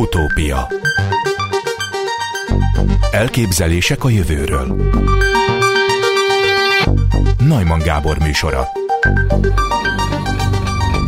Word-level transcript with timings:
Utópia. 0.00 0.68
Elképzelések 3.10 4.04
a 4.04 4.08
jövőről. 4.08 4.92
Najman 7.38 7.78
Gábor 7.78 8.18
műsora. 8.18 8.68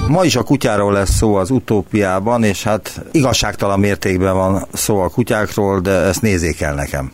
Ma 0.08 0.24
is 0.24 0.36
a 0.36 0.42
kutyáról 0.42 0.92
lesz 0.92 1.10
szó 1.14 1.34
az 1.34 1.50
utópiában, 1.50 2.44
és 2.44 2.62
hát 2.62 3.04
igazságtalan 3.12 3.80
mértékben 3.80 4.34
van 4.34 4.66
szó 4.72 4.98
a 4.98 5.08
kutyákról, 5.08 5.80
de 5.80 5.90
ezt 5.90 6.22
nézzék 6.22 6.60
el 6.60 6.74
nekem. 6.74 7.12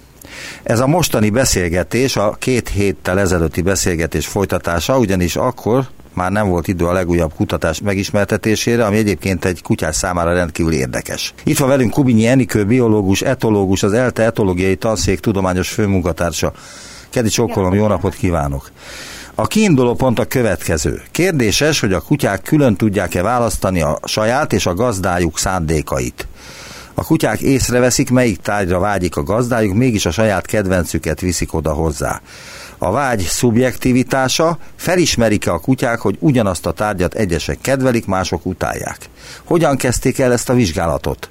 Ez 0.63 0.81
a 0.81 0.87
mostani 0.87 1.31
beszélgetés, 1.31 2.17
a 2.17 2.37
két 2.39 2.69
héttel 2.69 3.19
ezelőtti 3.19 3.63
beszélgetés 3.63 4.27
folytatása, 4.27 4.99
ugyanis 4.99 5.37
akkor 5.37 5.89
már 6.19 6.31
nem 6.31 6.49
volt 6.49 6.69
idő 6.69 6.85
a 6.85 6.93
legújabb 6.93 7.33
kutatás 7.35 7.81
megismertetésére, 7.81 8.85
ami 8.85 8.97
egyébként 8.97 9.45
egy 9.45 9.63
kutyás 9.63 9.97
számára 9.97 10.33
rendkívül 10.33 10.73
érdekes. 10.73 11.35
Itt 11.45 11.59
van 11.59 11.69
velünk 11.69 11.91
Kubinyi 11.91 12.27
Enikő, 12.27 12.65
biológus, 12.65 13.21
etológus, 13.21 13.83
az 13.83 13.93
ELTE 13.93 14.23
etológiai 14.23 14.77
tanszék 14.77 15.21
tudományos 15.21 15.69
főmunkatársa. 15.69 16.53
Kedi 17.11 17.29
Csókolom, 17.29 17.75
jó 17.75 17.87
napot 17.87 18.15
kívánok! 18.15 18.71
A 19.35 19.47
kiinduló 19.47 19.95
pont 19.95 20.19
a 20.19 20.25
következő. 20.25 21.03
Kérdéses, 21.11 21.81
hogy 21.81 21.93
a 21.93 22.01
kutyák 22.01 22.43
külön 22.43 22.77
tudják-e 22.77 23.23
választani 23.23 23.83
a 23.83 23.99
saját 24.05 24.53
és 24.53 24.67
a 24.67 24.75
gazdájuk 24.75 25.39
szándékait. 25.39 26.27
A 26.95 27.05
kutyák 27.05 27.41
észreveszik, 27.41 28.11
melyik 28.11 28.41
tárgyra 28.41 28.79
vágyik 28.79 29.17
a 29.17 29.23
gazdájuk, 29.23 29.75
mégis 29.75 30.07
a 30.07 30.11
saját 30.11 30.47
kedvencüket 30.47 31.21
viszik 31.21 31.55
oda 31.55 31.73
hozzá. 31.73 32.21
A 32.79 32.91
vágy 32.91 33.21
szubjektivitása, 33.21 34.59
felismerik-e 34.77 35.53
a 35.53 35.59
kutyák, 35.59 36.01
hogy 36.01 36.17
ugyanazt 36.21 36.67
a 36.67 36.73
tárgyat 36.73 37.15
egyesek 37.15 37.59
kedvelik, 37.61 38.07
mások 38.07 38.47
utálják. 38.47 38.99
Hogyan 39.45 39.77
kezdték 39.77 40.19
el 40.19 40.33
ezt 40.33 40.49
a 40.49 40.55
vizsgálatot? 40.55 41.31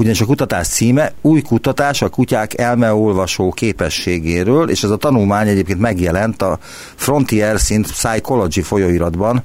ugyanis 0.00 0.20
a 0.20 0.26
kutatás 0.26 0.66
címe 0.66 1.12
új 1.20 1.42
kutatás 1.42 2.02
a 2.02 2.08
kutyák 2.08 2.58
elmeolvasó 2.58 3.50
képességéről, 3.50 4.70
és 4.70 4.82
ez 4.82 4.90
a 4.90 4.96
tanulmány 4.96 5.48
egyébként 5.48 5.80
megjelent 5.80 6.42
a 6.42 6.58
Frontiers 6.94 7.70
in 7.70 7.82
Psychology 7.82 8.62
folyóiratban, 8.62 9.42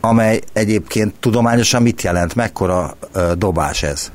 amely 0.00 0.40
egyébként 0.52 1.14
tudományosan 1.20 1.82
mit 1.82 2.02
jelent, 2.02 2.34
mekkora 2.34 2.96
dobás 3.34 3.82
ez? 3.82 4.12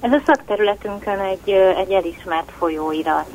Ez 0.00 0.12
a 0.12 0.22
szakterületünkön 0.26 1.18
egy, 1.20 1.50
egy 1.78 1.90
elismert 1.92 2.50
folyóirat. 2.58 3.26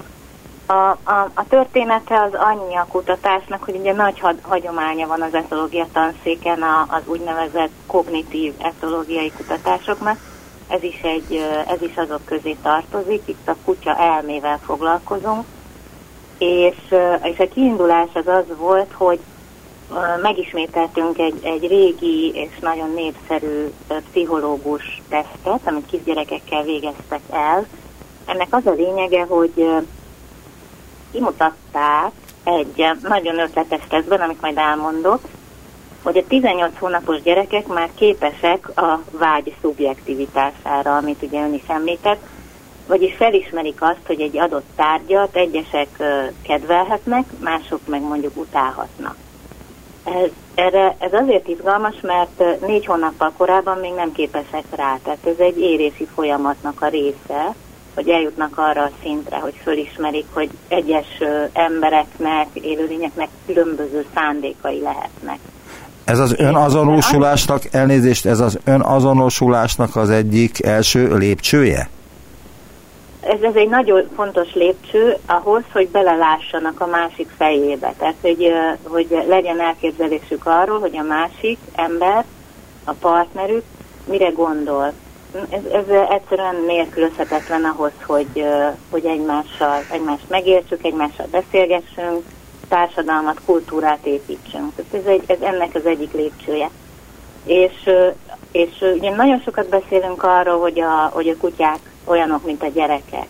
A, 0.69 0.97
a, 1.03 1.31
a 1.33 1.47
története 1.47 2.21
az 2.21 2.33
annyi 2.33 2.75
a 2.75 2.87
kutatásnak, 2.89 3.63
hogy 3.63 3.75
ugye 3.75 3.93
nagy 3.93 4.21
hagyománya 4.41 5.07
van 5.07 5.21
az 5.21 5.33
etológia 5.33 5.87
tanszéken 5.93 6.63
az 6.87 7.01
úgynevezett 7.05 7.71
kognitív 7.87 8.53
etológiai 8.57 9.31
kutatásoknak, 9.31 10.17
ez 10.67 10.83
is, 10.83 11.01
egy, 11.01 11.45
ez 11.67 11.81
is 11.81 11.95
azok 11.97 12.25
közé 12.25 12.57
tartozik, 12.61 13.21
itt 13.25 13.47
a 13.47 13.55
kutya 13.65 13.95
elmével 13.95 14.59
foglalkozunk, 14.65 15.45
és, 16.37 16.77
és 17.23 17.39
a 17.39 17.47
kiindulás 17.53 18.09
az 18.13 18.27
az 18.27 18.57
volt, 18.57 18.91
hogy 18.93 19.19
megismételtünk 20.21 21.17
egy, 21.17 21.39
egy 21.43 21.67
régi 21.67 22.31
és 22.33 22.59
nagyon 22.59 22.93
népszerű 22.93 23.71
pszichológus 24.09 25.01
tesztet, 25.09 25.61
amit 25.67 25.85
kisgyerekekkel 25.85 26.63
végeztek 26.63 27.21
el. 27.31 27.65
Ennek 28.25 28.47
az 28.49 28.65
a 28.65 28.71
lényege, 28.71 29.25
hogy 29.25 29.67
kimutatták 31.11 32.11
egy 32.43 32.85
nagyon 33.01 33.39
ötletes 33.39 33.81
tesztben, 33.89 34.21
amit 34.21 34.41
majd 34.41 34.57
elmondok, 34.57 35.19
hogy 36.03 36.17
a 36.17 36.27
18 36.27 36.77
hónapos 36.79 37.21
gyerekek 37.21 37.67
már 37.67 37.89
képesek 37.95 38.77
a 38.77 39.01
vágy 39.11 39.55
szubjektivitására, 39.61 40.97
amit 40.97 41.23
ugye 41.23 41.41
ön 41.41 41.53
is 41.53 41.67
említett, 41.67 42.21
vagyis 42.87 43.15
felismerik 43.15 43.81
azt, 43.81 44.05
hogy 44.05 44.21
egy 44.21 44.37
adott 44.37 44.65
tárgyat 44.75 45.35
egyesek 45.35 45.87
kedvelhetnek, 46.41 47.25
mások 47.39 47.79
meg 47.85 48.01
mondjuk 48.01 48.37
utálhatnak. 48.37 49.15
Ez, 50.03 50.29
erre, 50.55 50.95
ez 50.99 51.13
azért 51.13 51.47
izgalmas, 51.47 51.95
mert 52.01 52.61
négy 52.61 52.85
hónappal 52.85 53.31
korábban 53.37 53.77
még 53.77 53.93
nem 53.93 54.11
képesek 54.11 54.63
rá, 54.75 54.97
tehát 55.03 55.25
ez 55.25 55.37
egy 55.37 55.59
érési 55.59 56.07
folyamatnak 56.15 56.81
a 56.81 56.87
része, 56.87 57.55
hogy 57.99 58.09
eljutnak 58.09 58.57
arra 58.57 58.81
a 58.83 58.91
szintre, 59.01 59.37
hogy 59.37 59.53
fölismerik, 59.63 60.25
hogy 60.33 60.49
egyes 60.67 61.07
embereknek, 61.53 62.47
élőlényeknek 62.53 63.27
különböző 63.45 64.05
szándékai 64.15 64.81
lehetnek. 64.81 65.37
Ez 66.03 66.19
az 66.19 66.35
önazonosulásnak, 66.37 67.61
elnézést, 67.71 68.25
ez 68.25 68.39
az 68.39 68.59
önazonosulásnak 68.65 69.95
az 69.95 70.09
egyik 70.09 70.65
első 70.65 71.17
lépcsője? 71.17 71.89
Ez, 73.21 73.41
ez 73.41 73.55
egy 73.55 73.69
nagyon 73.69 74.09
fontos 74.15 74.53
lépcső 74.53 75.17
ahhoz, 75.25 75.63
hogy 75.71 75.89
belelássanak 75.89 76.81
a 76.81 76.87
másik 76.87 77.27
fejébe. 77.37 77.93
Tehát, 77.97 78.15
hogy, 78.21 78.51
hogy 78.83 79.25
legyen 79.27 79.59
elképzelésük 79.61 80.45
arról, 80.45 80.79
hogy 80.79 80.97
a 80.97 81.03
másik 81.03 81.57
ember, 81.75 82.25
a 82.83 82.91
partnerük 82.91 83.63
mire 84.09 84.29
gondol. 84.29 84.93
Ez, 85.33 85.63
ez 85.71 85.85
egyszerűen 86.09 86.55
nélkülözhetetlen 86.65 87.63
ahhoz, 87.63 87.91
hogy, 88.05 88.45
hogy 88.89 89.05
egymással, 89.05 89.83
egymást 89.91 90.29
megértsük, 90.29 90.85
egymással 90.85 91.27
beszélgessünk, 91.31 92.25
társadalmat, 92.67 93.41
kultúrát 93.45 94.05
építsünk. 94.05 94.71
Ez, 94.93 95.05
egy, 95.05 95.23
ez 95.27 95.41
ennek 95.41 95.75
az 95.75 95.85
egyik 95.85 96.13
lépcsője. 96.13 96.69
És, 97.43 97.89
és 98.51 98.69
ugye 98.95 99.15
nagyon 99.15 99.39
sokat 99.39 99.69
beszélünk 99.69 100.23
arról, 100.23 100.59
hogy 100.59 100.79
a, 100.79 101.09
hogy 101.13 101.27
a 101.29 101.37
kutyák 101.37 101.79
olyanok, 102.05 102.45
mint 102.45 102.63
a 102.63 102.67
gyerekek. 102.67 103.27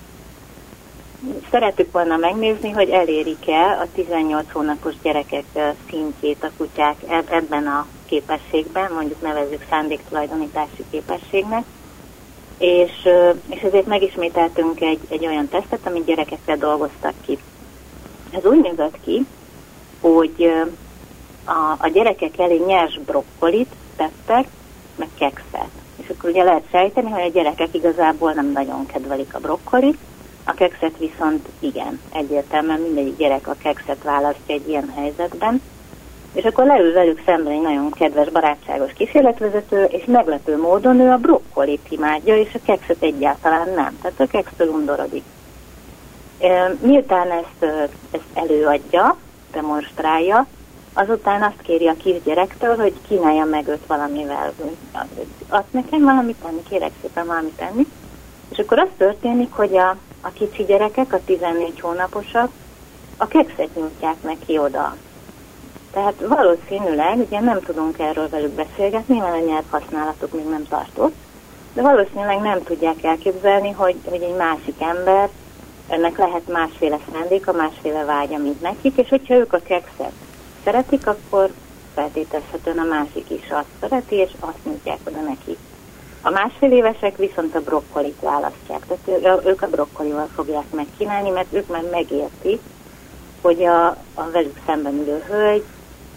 Szeretük 1.52 1.92
volna 1.92 2.18
megnézni, 2.18 2.72
hogy 2.72 2.90
elérik-e 2.90 3.80
a 3.82 3.86
18 3.94 4.52
hónapos 4.52 4.94
gyerekek 5.02 5.44
szintjét 5.90 6.44
a 6.44 6.52
kutyák 6.58 6.96
ebben 7.30 7.68
a 7.68 7.86
képességben, 8.06 8.92
mondjuk 8.94 9.22
nevezzük 9.22 9.66
szándéktulajdonítási 9.70 10.84
képességnek, 10.92 11.64
és, 12.60 12.92
és 13.50 13.62
ezért 13.62 13.86
megismételtünk 13.86 14.82
egy, 14.82 15.00
egy 15.10 15.26
olyan 15.26 15.48
tesztet, 15.50 15.80
amit 15.84 16.06
gyerekekkel 16.06 16.58
dolgoztak 16.58 17.14
ki. 17.26 17.38
Ez 18.32 18.46
úgy 18.46 18.62
nézett 18.62 18.98
ki, 19.04 19.26
hogy 20.00 20.52
a, 21.46 21.76
a 21.78 21.88
gyerekek 21.88 22.38
elé 22.38 22.62
nyers 22.66 23.00
brokkolit 23.06 23.76
tettek, 23.96 24.48
meg 24.96 25.08
kekszet. 25.18 25.70
És 25.96 26.10
akkor 26.10 26.30
ugye 26.30 26.44
lehet 26.44 26.68
sejteni, 26.72 27.10
hogy 27.10 27.22
a 27.22 27.32
gyerekek 27.32 27.74
igazából 27.74 28.32
nem 28.32 28.52
nagyon 28.52 28.86
kedvelik 28.86 29.36
a 29.36 29.40
brokkolit, 29.40 29.98
a 30.44 30.54
kekszet 30.54 30.98
viszont 30.98 31.48
igen, 31.60 32.02
egyértelműen 32.14 32.80
mindegyik 32.80 33.18
gyerek 33.18 33.48
a 33.48 33.56
kekszet 33.62 34.04
választja 34.04 34.56
egy 34.56 34.68
ilyen 34.68 34.94
helyzetben. 34.96 35.62
És 36.34 36.44
akkor 36.44 36.66
leül 36.66 36.94
velük 36.94 37.22
szemben 37.26 37.54
egy 37.54 37.62
nagyon 37.62 37.92
kedves, 37.92 38.30
barátságos 38.30 38.94
kísérletvezető, 38.94 39.84
és 39.84 40.06
meglepő 40.06 40.58
módon 40.58 41.00
ő 41.00 41.10
a 41.10 41.18
brokkolit 41.18 41.86
imádja, 41.90 42.38
és 42.38 42.54
a 42.54 42.60
kekszet 42.66 43.02
egyáltalán 43.02 43.70
nem. 43.70 43.98
Tehát 44.02 44.20
a 44.20 44.28
keksztől 44.28 44.68
undorodik. 44.68 45.24
Miután 46.80 47.32
ezt, 47.32 47.74
ezt 48.12 48.24
előadja, 48.34 49.18
demonstrálja, 49.52 50.48
azután 50.94 51.42
azt 51.42 51.62
kéri 51.62 51.88
a 51.88 51.96
kisgyerektől, 51.98 52.76
hogy 52.76 52.94
kínálja 53.08 53.46
meg 53.46 53.68
őt 53.68 53.86
valamivel. 53.88 54.54
Azt 55.50 55.72
nekem 55.72 56.04
valamit 56.04 56.36
tenni, 56.44 56.64
kérek 56.70 56.92
szépen 57.02 57.26
valamit 57.26 57.56
tenni. 57.56 57.86
És 58.50 58.58
akkor 58.58 58.80
az 58.80 58.88
történik, 58.98 59.52
hogy 59.52 59.78
a, 59.78 59.90
a 60.22 60.32
kicsi 60.34 60.64
gyerekek, 60.64 61.14
a 61.14 61.20
14 61.26 61.80
hónaposak, 61.80 62.52
a 63.18 63.28
kekszet 63.28 63.76
nyújtják 63.76 64.16
neki 64.24 64.58
oda. 64.58 64.96
Tehát 65.92 66.14
valószínűleg, 66.28 67.18
ugye 67.18 67.40
nem 67.40 67.60
tudunk 67.60 68.00
erről 68.00 68.30
velük 68.30 68.52
beszélgetni, 68.52 69.18
mert 69.18 69.34
a 69.34 69.46
nyelvhasználatuk 69.46 70.34
még 70.34 70.46
nem 70.46 70.68
tartott, 70.70 71.14
de 71.74 71.82
valószínűleg 71.82 72.42
nem 72.42 72.64
tudják 72.64 73.04
elképzelni, 73.04 73.72
hogy, 73.72 73.96
hogy 74.06 74.22
egy 74.22 74.36
másik 74.36 74.82
ember 74.82 75.30
ennek 75.88 76.18
lehet 76.18 76.48
másféle 76.48 77.00
szándéka, 77.12 77.52
másféle 77.52 78.04
vágya, 78.04 78.38
mint 78.38 78.62
nekik, 78.62 78.98
és 78.98 79.10
hogyha 79.10 79.34
ők 79.34 79.54
a 79.54 79.60
kekszet 79.64 80.12
szeretik, 80.64 81.08
akkor 81.08 81.50
feltételezhetően 81.94 82.78
a 82.78 82.84
másik 82.84 83.30
is 83.30 83.50
azt 83.50 83.68
szereti, 83.80 84.16
és 84.16 84.32
azt 84.40 84.66
nyújtják 84.66 85.00
oda 85.08 85.22
neki. 85.22 85.58
A 86.22 86.30
másfél 86.30 86.72
évesek 86.72 87.18
viszont 87.18 87.56
a 87.56 87.62
brokkolit 87.62 88.20
választják, 88.22 88.86
tehát 88.88 89.46
ők 89.46 89.62
a 89.62 89.68
brokkolival 89.68 90.30
fogják 90.36 90.72
megkínálni, 90.72 91.30
mert 91.30 91.54
ők 91.54 91.68
már 91.68 91.84
megértik, 91.92 92.62
hogy 93.42 93.64
a, 93.64 93.88
a 94.14 94.30
velük 94.32 94.60
szemben 94.66 94.94
ülő 94.94 95.24
hölgy 95.28 95.64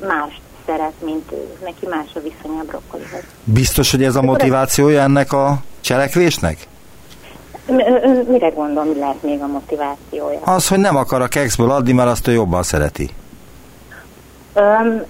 mást 0.06 0.40
szeret, 0.66 0.92
mint 1.04 1.32
ő. 1.32 1.56
Neki 1.64 1.86
más 1.86 2.06
a 2.14 2.20
viszony 2.20 2.58
a 2.60 2.64
brokkolihoz. 2.64 3.22
Biztos, 3.44 3.90
hogy 3.90 4.04
ez 4.04 4.16
a 4.16 4.22
motivációja 4.22 5.00
ennek 5.00 5.32
a 5.32 5.56
cselekvésnek? 5.80 6.56
Mire 8.28 8.48
gondol, 8.48 8.84
mi 8.84 8.98
lehet 8.98 9.22
még 9.22 9.40
a 9.42 9.46
motivációja? 9.46 10.40
Az, 10.44 10.68
hogy 10.68 10.78
nem 10.78 10.96
akar 10.96 11.20
a 11.20 11.28
kekszből 11.28 11.70
adni, 11.70 11.92
mert 11.92 12.08
azt 12.08 12.28
ő 12.28 12.32
jobban 12.32 12.62
szereti. 12.62 13.10
Um, 14.54 15.02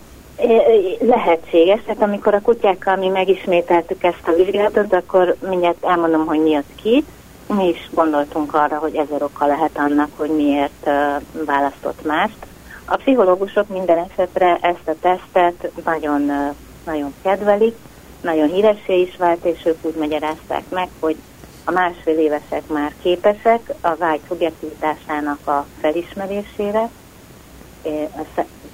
Lehetséges, 1.00 1.80
tehát 1.86 2.02
amikor 2.02 2.34
a 2.34 2.40
kutyákkal 2.40 2.96
mi 2.96 3.08
megismételtük 3.08 4.02
ezt 4.02 4.22
a 4.26 4.32
vizsgálatot, 4.32 4.92
akkor 4.94 5.36
mindjárt 5.48 5.84
elmondom, 5.84 6.26
hogy 6.26 6.42
mi 6.42 6.50
jött 6.50 6.74
ki. 6.82 7.04
Mi 7.46 7.68
is 7.68 7.90
gondoltunk 7.94 8.54
arra, 8.54 8.78
hogy 8.78 8.94
ezer 8.94 9.22
oka 9.22 9.46
lehet 9.46 9.70
annak, 9.74 10.08
hogy 10.16 10.30
miért 10.30 10.90
választott 11.46 12.04
mást. 12.04 12.36
A 12.92 12.96
pszichológusok 12.96 13.68
minden 13.68 13.98
esetre 14.10 14.58
ezt 14.60 14.88
a 14.88 14.94
tesztet 15.00 15.70
nagyon, 15.84 16.30
nagyon 16.84 17.14
kedvelik, 17.22 17.76
nagyon 18.20 18.48
híressé 18.48 19.00
is 19.00 19.16
vált, 19.16 19.44
és 19.44 19.64
ők 19.64 19.84
úgy 19.84 19.94
magyarázták 19.94 20.62
meg, 20.68 20.88
hogy 21.00 21.16
a 21.64 21.70
másfél 21.70 22.18
évesek 22.18 22.62
már 22.66 22.92
képesek 23.02 23.74
a 23.80 23.96
vágy 23.96 24.20
szubjektivitásának 24.28 25.46
a 25.46 25.66
felismerésére, 25.80 26.90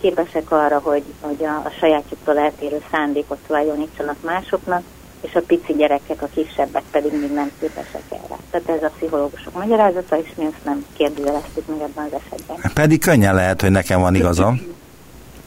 képesek 0.00 0.50
arra, 0.50 0.78
hogy, 0.78 1.04
hogy 1.20 1.44
a, 1.44 1.56
a 1.64 1.70
sajátjuktól 1.78 2.38
eltérő 2.38 2.82
szándékot 2.90 3.38
tulajdonítsanak 3.46 4.16
másoknak, 4.22 4.82
és 5.20 5.34
a 5.34 5.40
pici 5.46 5.72
gyerekek, 5.72 6.22
a 6.22 6.28
kisebbek 6.34 6.82
pedig 6.90 7.12
még 7.20 7.32
nem 7.32 7.50
képesek 7.60 8.02
erre. 8.08 8.36
Tehát 8.50 8.68
ez 8.68 8.82
a 8.82 8.92
pszichológusok 8.96 9.54
magyarázata, 9.54 10.18
és 10.18 10.28
mi 10.36 10.44
ezt 10.44 10.64
nem 10.64 10.86
kérdőjeleztük 10.96 11.66
meg 11.66 11.80
ebben 11.80 12.04
az 12.04 12.20
esetben. 12.26 12.72
Pedig 12.74 13.00
könnyen 13.00 13.34
lehet, 13.34 13.60
hogy 13.60 13.70
nekem 13.70 14.00
van 14.00 14.14
igazam. 14.14 14.60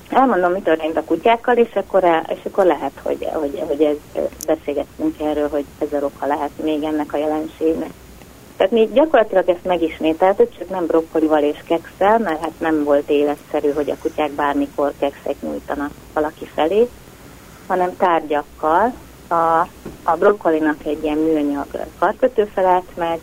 Elmondom, 0.10 0.52
mi 0.52 0.62
történt 0.62 0.98
a 0.98 1.04
kutyákkal, 1.04 1.58
és 1.58 1.74
akkor, 1.74 2.04
el, 2.04 2.26
és 2.30 2.40
akkor 2.44 2.66
lehet, 2.66 2.92
hogy, 3.04 3.28
hogy, 3.34 3.64
hogy 3.68 3.82
ez, 3.82 4.22
beszélgettünk 4.46 5.20
erről, 5.20 5.50
hogy 5.50 5.66
ez 5.80 5.94
a 5.94 6.06
oka 6.06 6.26
lehet 6.26 6.52
még 6.64 6.84
ennek 6.84 7.14
a 7.14 7.18
jelenségnek. 7.18 7.90
Tehát 8.58 8.72
mi 8.72 8.90
gyakorlatilag 8.94 9.50
ezt 9.50 9.66
megismételtük, 9.66 10.58
csak 10.58 10.70
nem 10.70 10.86
brokkolival 10.86 11.44
és 11.44 11.58
kekszel, 11.66 12.20
mert 12.20 12.42
hát 12.42 12.52
nem 12.58 12.84
volt 12.84 13.10
életszerű, 13.10 13.72
hogy 13.72 13.90
a 13.90 13.98
kutyák 14.02 14.32
bármikor 14.32 14.94
kekszet 15.00 15.42
nyújtanak 15.42 15.92
valaki 16.14 16.46
felé, 16.56 16.88
hanem 17.68 17.98
tárgyakkal. 17.98 18.94
A, 19.32 19.68
a 20.04 20.16
brokkolinak 20.18 20.86
egy 20.86 21.04
ilyen 21.04 21.18
műanyag 21.18 21.66
karkötő 22.00 22.46
felelt 22.54 22.98
meg, 22.98 23.20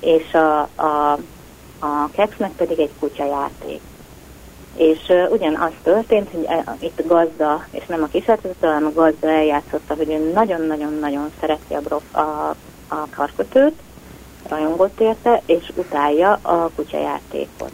és 0.00 0.34
a, 0.34 0.60
a, 0.60 1.18
a 1.78 2.10
keksznek 2.12 2.50
pedig 2.50 2.78
egy 2.78 2.90
kutyajáték. 2.98 3.80
És 4.76 4.98
uh, 5.08 5.30
ugyanaz 5.30 5.72
történt, 5.82 6.30
hogy 6.30 6.46
uh, 6.48 6.82
itt 6.82 7.06
gazda, 7.06 7.66
és 7.70 7.86
nem 7.86 8.02
a 8.02 8.06
kísérletező, 8.06 8.54
hanem 8.60 8.86
a 8.86 8.92
gazda 8.92 9.28
eljátszotta, 9.28 9.94
hogy 9.94 10.10
ő 10.10 10.32
nagyon-nagyon-nagyon 10.32 11.30
szereti 11.40 11.74
a, 11.74 11.80
brof, 11.80 12.14
a, 12.14 12.54
a 12.88 13.06
karkötőt, 13.16 13.74
rajongott 14.48 15.00
érte, 15.00 15.42
és 15.46 15.72
utálja 15.74 16.38
a 16.42 16.70
kutyajátékot. 16.74 17.72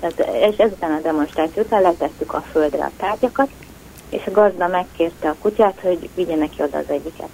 Tehát, 0.00 0.34
és 0.50 0.56
ezután 0.56 0.92
a 0.92 1.00
demonstráció 1.00 1.62
után 1.62 1.82
letettük 1.82 2.34
a 2.34 2.40
földre 2.40 2.84
a 2.84 2.90
tárgyakat, 2.96 3.48
és 4.12 4.26
a 4.26 4.30
gazda 4.30 4.66
megkérte 4.66 5.28
a 5.28 5.36
kutyát, 5.40 5.80
hogy 5.80 6.08
vigye 6.14 6.36
neki 6.36 6.62
oda 6.62 6.78
az 6.78 6.88
egyiket. 6.88 7.28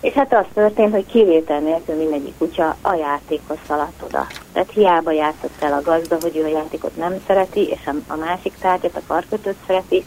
És 0.00 0.12
hát 0.12 0.32
az 0.32 0.44
történt, 0.54 0.92
hogy 0.92 1.06
kivétel 1.06 1.60
nélkül 1.60 1.94
mindegyik 1.94 2.38
kutya 2.38 2.76
a 2.82 2.94
játékhoz 2.94 3.56
szaladt 3.66 4.02
oda. 4.02 4.26
Tehát 4.52 4.70
hiába 4.72 5.10
játszott 5.10 5.62
el 5.62 5.72
a 5.72 5.82
gazda, 5.82 6.16
hogy 6.20 6.36
ő 6.36 6.44
a 6.44 6.48
játékot 6.48 6.96
nem 6.96 7.22
szereti, 7.26 7.68
és 7.68 7.86
a, 7.86 8.12
a 8.12 8.16
másik 8.16 8.54
tárgyat, 8.60 8.96
a 8.96 9.00
karkötőt 9.06 9.56
szereti. 9.66 10.04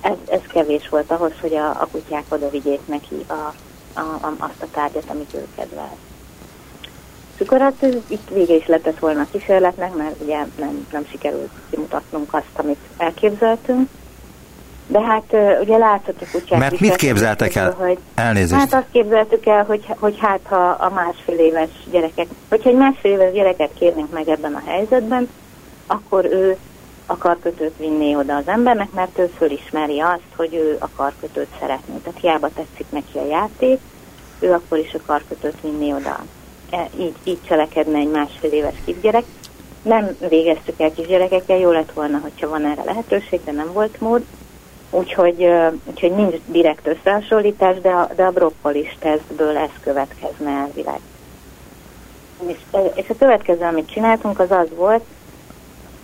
Ez, 0.00 0.16
ez 0.28 0.40
kevés 0.52 0.88
volt 0.88 1.10
ahhoz, 1.10 1.32
hogy 1.40 1.54
a, 1.54 1.68
a 1.68 1.88
kutyák 1.90 2.24
oda 2.28 2.50
vigyék 2.50 2.80
neki 2.86 3.24
a, 3.26 3.54
a, 4.00 4.00
a, 4.00 4.34
azt 4.38 4.62
a 4.62 4.66
tárgyat, 4.72 5.10
amit 5.10 5.34
ő 5.34 5.46
kedvel. 5.56 5.96
És 7.34 7.46
akkor 7.46 7.60
hát 7.60 7.86
itt 8.08 8.28
vége 8.28 8.54
is 8.54 8.66
lett 8.66 8.98
volna 8.98 9.20
a 9.20 9.26
kísérletnek, 9.30 9.94
mert 9.94 10.20
ugye 10.22 10.36
nem, 10.58 10.86
nem 10.92 11.06
sikerült 11.10 11.50
kimutatnunk 11.70 12.34
azt, 12.34 12.52
amit 12.56 12.78
elképzeltünk. 12.96 13.88
De 14.86 15.00
hát 15.00 15.36
ugye 15.60 15.76
látszott 15.76 16.22
a 16.22 16.26
kutyák 16.32 16.60
Mert 16.60 16.80
mit 16.80 16.96
képzeltek 16.96 17.54
el? 17.54 17.74
Hogy, 17.78 17.98
Elnézést. 18.14 18.60
Hát 18.60 18.74
azt 18.74 18.90
képzeltük 18.92 19.46
el, 19.46 19.64
hogy, 19.64 19.86
hogy 19.98 20.16
hát 20.18 20.40
ha 20.42 20.68
a 20.68 20.90
másfél 20.90 21.38
éves 21.38 21.70
gyerekek, 21.90 22.26
hogyha 22.48 22.68
egy 22.68 22.76
másfél 22.76 23.12
éves 23.12 23.32
gyereket 23.32 23.70
kérnénk 23.78 24.12
meg 24.12 24.28
ebben 24.28 24.54
a 24.54 24.62
helyzetben, 24.66 25.28
akkor 25.86 26.24
ő 26.24 26.56
a 27.06 27.16
karkötőt 27.16 27.76
vinné 27.78 28.14
oda 28.14 28.36
az 28.36 28.48
embernek, 28.48 28.92
mert 28.92 29.18
ő 29.18 29.30
fölismeri 29.36 30.00
azt, 30.00 30.34
hogy 30.36 30.54
ő 30.54 30.76
a 30.80 30.88
karkötőt 30.96 31.48
szeretné. 31.60 31.94
Tehát 32.02 32.20
hiába 32.20 32.48
tetszik 32.48 32.86
neki 32.90 33.18
a 33.18 33.26
játék, 33.26 33.80
ő 34.38 34.52
akkor 34.52 34.78
is 34.78 34.94
a 34.94 34.98
karkötőt 35.06 35.60
vinné 35.62 35.92
oda. 35.92 36.24
E, 36.70 36.88
így, 36.98 37.14
így 37.24 37.38
cselekedne 37.48 37.98
egy 37.98 38.10
másfél 38.10 38.52
éves 38.52 38.74
kisgyerek. 38.84 39.24
Nem 39.82 40.16
végeztük 40.28 40.80
el 40.80 40.92
kisgyerekekkel, 40.92 41.58
jó 41.58 41.70
lett 41.70 41.92
volna, 41.92 42.18
hogyha 42.18 42.48
van 42.48 42.64
erre 42.64 42.84
lehetőség, 42.84 43.40
de 43.44 43.52
nem 43.52 43.72
volt 43.72 44.00
mód. 44.00 44.24
Úgyhogy, 44.96 45.48
úgyhogy 45.84 46.12
nincs 46.12 46.34
direkt 46.46 46.86
összehasonlítás, 46.86 47.80
de 47.80 47.90
a, 47.90 48.08
de 48.16 48.24
a 48.24 48.30
brokkolis 48.30 48.96
tesztből 48.98 49.56
ez 49.56 49.70
következne 49.80 50.50
elvileg. 50.50 51.00
És, 52.46 52.56
és 52.94 53.08
a 53.08 53.16
következő, 53.18 53.64
amit 53.64 53.90
csináltunk, 53.90 54.38
az 54.40 54.50
az 54.50 54.68
volt, 54.74 55.04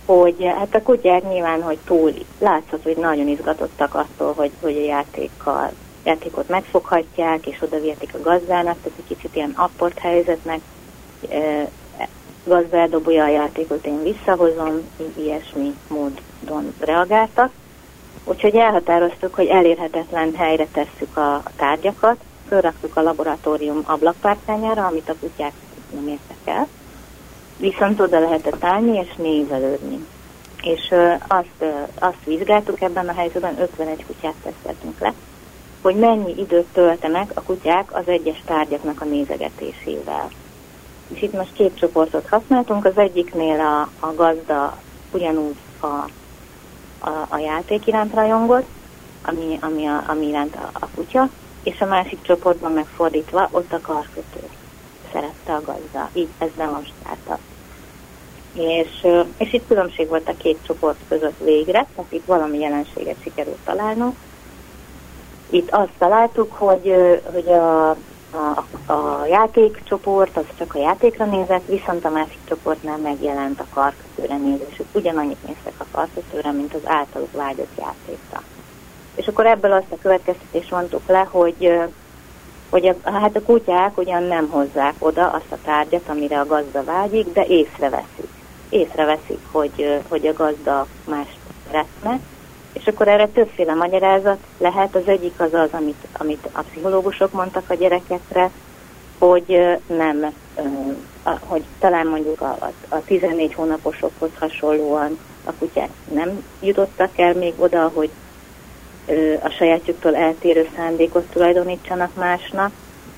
hogy 0.05 0.51
hát 0.57 0.75
a 0.75 0.81
kutyák 0.81 1.29
nyilván, 1.29 1.61
hogy 1.61 1.77
túl 1.85 2.13
látszott, 2.39 2.83
hogy 2.83 2.97
nagyon 2.97 3.27
izgatottak 3.27 3.95
attól, 3.95 4.33
hogy, 4.33 4.51
hogy 4.61 4.75
a 4.77 4.85
játékkal, 4.85 5.71
játékot 6.03 6.49
megfoghatják, 6.49 7.47
és 7.47 7.61
oda 7.61 7.77
a 8.13 8.21
gazdának, 8.21 8.77
tehát 8.81 8.99
egy 8.99 9.17
kicsit 9.17 9.35
ilyen 9.35 9.53
apport 9.55 9.99
helyzetnek, 9.99 10.59
e, 11.29 11.69
gazda 12.43 12.77
eldobja 12.77 13.23
a 13.23 13.29
játékot, 13.29 13.85
én 13.85 14.03
visszahozom, 14.03 14.89
ilyesmi 15.17 15.75
módon 15.87 16.73
reagáltak. 16.79 17.51
Úgyhogy 18.23 18.55
elhatároztuk, 18.55 19.35
hogy 19.35 19.47
elérhetetlen 19.47 20.35
helyre 20.35 20.67
tesszük 20.71 21.17
a, 21.17 21.43
tárgyakat, 21.55 22.17
fölraktuk 22.47 22.95
a 22.95 23.01
laboratórium 23.01 23.81
ablakpárkányára, 23.85 24.85
amit 24.85 25.09
a 25.09 25.15
kutyák 25.19 25.53
nem 25.93 26.07
értek 26.07 26.37
el, 26.45 26.67
viszont 27.57 27.99
oda 27.99 28.19
lehetett 28.19 28.63
állni 28.63 28.97
és 28.97 29.15
nézelődni. 29.15 30.05
És 30.61 30.87
ö, 30.91 31.11
azt, 31.27 31.47
ö, 31.59 31.69
azt 31.99 32.23
vizsgáltuk 32.25 32.81
ebben 32.81 33.09
a 33.09 33.13
helyzetben, 33.13 33.61
51 33.61 34.05
kutyát 34.05 34.35
teszteltünk 34.43 34.99
le, 34.99 35.13
hogy 35.81 35.95
mennyi 35.95 36.33
időt 36.37 36.67
töltenek 36.73 37.31
a 37.33 37.41
kutyák 37.41 37.95
az 37.95 38.07
egyes 38.07 38.41
tárgyaknak 38.45 39.01
a 39.01 39.05
nézegetésével. 39.05 40.29
És 41.07 41.21
itt 41.21 41.33
most 41.33 41.53
két 41.53 41.77
csoportot 41.77 42.27
használtunk, 42.29 42.85
az 42.85 42.97
egyiknél 42.97 43.59
a, 43.59 44.05
a 44.05 44.13
gazda 44.15 44.77
ugyanúgy 45.11 45.55
a 45.81 46.09
a, 47.03 47.25
a 47.29 47.37
játék 47.37 47.87
iránt 47.87 48.13
rajongott, 48.13 48.67
ami, 49.25 49.57
ami, 49.61 49.85
a, 49.85 50.03
ami 50.07 50.27
iránt 50.27 50.55
a, 50.55 50.69
a 50.73 50.87
kutya, 50.95 51.29
és 51.63 51.81
a 51.81 51.85
másik 51.85 52.21
csoportban 52.21 52.71
megfordítva 52.71 53.47
ott 53.51 53.73
a 53.73 53.81
karkötő 53.81 54.47
szerette 55.11 55.53
a 55.53 55.61
gazda. 55.61 56.09
Így 56.13 56.29
ez 56.37 56.49
demonstrálta. 56.57 57.39
És, 58.53 59.07
és 59.37 59.53
itt 59.53 59.67
különbség 59.67 60.07
volt 60.07 60.29
a 60.29 60.37
két 60.37 60.57
csoport 60.65 60.97
között 61.07 61.39
végre, 61.43 61.87
tehát 61.95 62.11
itt 62.11 62.25
valami 62.25 62.59
jelenséget 62.59 63.21
sikerült 63.21 63.59
találnunk. 63.65 64.15
Itt 65.49 65.71
azt 65.71 65.91
találtuk, 65.97 66.51
hogy, 66.53 66.95
hogy 67.33 67.47
a, 67.47 67.95
a, 68.33 68.65
a 68.93 69.25
játékcsoport 69.25 70.37
az 70.37 70.45
csak 70.57 70.75
a 70.75 70.79
játékra 70.79 71.25
nézett, 71.25 71.65
viszont 71.65 72.05
a 72.05 72.09
másik 72.09 72.39
csoportnál 72.47 72.97
megjelent 72.97 73.59
a 73.59 73.65
karkötőre 73.73 74.37
nézésük. 74.37 74.85
Ugyanannyit 74.91 75.47
néztek 75.47 75.73
a 75.77 75.85
karkötőre, 75.91 76.51
mint 76.51 76.73
az 76.73 76.81
általuk 76.85 77.31
vágyott 77.31 77.77
játékra. 77.77 78.41
És 79.15 79.27
akkor 79.27 79.45
ebből 79.45 79.71
azt 79.71 79.91
a 79.91 79.97
következtetést 80.01 80.71
mondtuk 80.71 81.07
le, 81.07 81.27
hogy, 81.31 81.79
hogy 82.69 82.87
a, 82.87 83.09
hát 83.09 83.35
a 83.35 83.41
kutyák 83.41 83.97
ugyan 83.97 84.23
nem 84.23 84.49
hozzák 84.49 84.93
oda 84.99 85.29
azt 85.29 85.51
a 85.51 85.57
tárgyat, 85.63 86.09
amire 86.09 86.39
a 86.39 86.45
gazda 86.45 86.83
vágyik, 86.83 87.33
de 87.33 87.45
észreveszik. 87.45 88.27
Észreveszik, 88.69 89.39
hogy, 89.51 90.01
hogy 90.07 90.27
a 90.27 90.33
gazda 90.33 90.87
más 91.05 91.27
szeretne, 91.65 92.19
és 92.73 92.87
akkor 92.87 93.07
erre 93.07 93.27
többféle 93.27 93.73
magyarázat 93.73 94.37
lehet. 94.57 94.95
Az 94.95 95.07
egyik 95.07 95.33
az 95.37 95.53
az, 95.53 95.69
amit, 95.71 96.07
amit 96.17 96.49
a 96.51 96.61
pszichológusok 96.61 97.31
mondtak 97.31 97.69
a 97.69 97.73
gyerekekre, 97.73 98.49
hogy 99.17 99.79
nem, 99.87 100.33
hogy 101.39 101.63
talán 101.79 102.07
mondjuk 102.07 102.41
a, 102.41 102.57
a 102.89 103.03
14 103.05 103.53
hónaposokhoz 103.53 104.29
hasonlóan 104.39 105.17
a 105.43 105.51
kutyák 105.59 105.89
nem 106.13 106.43
jutottak 106.61 107.17
el 107.17 107.33
még 107.33 107.53
oda, 107.57 107.91
hogy 107.93 108.09
a 109.43 109.49
sajátjuktól 109.49 110.15
eltérő 110.15 110.67
szándékot 110.75 111.23
tulajdonítsanak 111.23 112.15
másnak, 112.15 112.71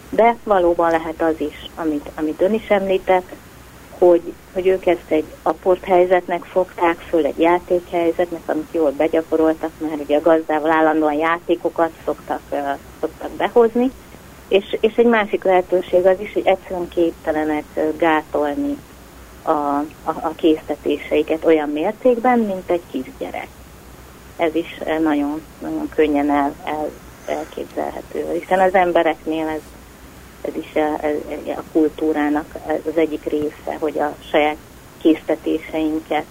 de 0.09 0.35
valóban 0.43 0.91
lehet 0.91 1.21
az 1.21 1.35
is, 1.37 1.69
amit, 1.75 2.09
amit 2.15 2.41
ön 2.41 2.53
is 2.53 2.67
említett, 2.69 3.31
hogy, 3.97 4.33
hogy 4.53 4.67
ők 4.67 4.85
ezt 4.85 5.09
egy 5.09 5.25
helyzetnek 5.81 6.43
fogták 6.43 6.97
föl, 6.97 7.25
egy 7.25 7.39
játékhelyzetnek, 7.39 8.41
amit 8.45 8.69
jól 8.71 8.91
begyakoroltak, 8.91 9.71
mert 9.77 10.01
ugye 10.01 10.17
a 10.17 10.21
gazdával 10.21 10.71
állandóan 10.71 11.13
játékokat 11.13 11.91
szoktak, 12.05 12.41
szoktak 12.99 13.31
behozni, 13.31 13.91
és, 14.47 14.77
és 14.79 14.95
egy 14.95 15.05
másik 15.05 15.43
lehetőség 15.43 16.05
az 16.05 16.19
is, 16.19 16.33
hogy 16.33 16.45
egyszerűen 16.45 16.87
képtelenek 16.87 17.63
gátolni 17.97 18.77
a, 19.41 19.49
a, 19.49 19.85
a 20.03 20.31
késztetéseiket 20.35 21.45
olyan 21.45 21.69
mértékben, 21.69 22.39
mint 22.39 22.69
egy 22.69 22.81
kisgyerek. 22.91 23.47
ez 24.37 24.55
is 24.55 24.77
nagyon, 25.03 25.41
nagyon 25.61 25.89
könnyen 25.95 26.29
el, 26.29 26.55
el, 26.63 26.89
elképzelhető, 27.25 28.39
hiszen 28.39 28.59
az 28.59 28.73
embereknél 28.73 29.47
ez, 29.47 29.61
ez 30.47 30.55
is 30.55 30.71
a, 30.75 31.05
a 31.59 31.63
kultúrának 31.71 32.55
az 32.67 32.97
egyik 32.97 33.23
része, 33.23 33.77
hogy 33.79 33.99
a 33.99 34.15
saját 34.31 34.57
késztetéseinket 35.01 36.25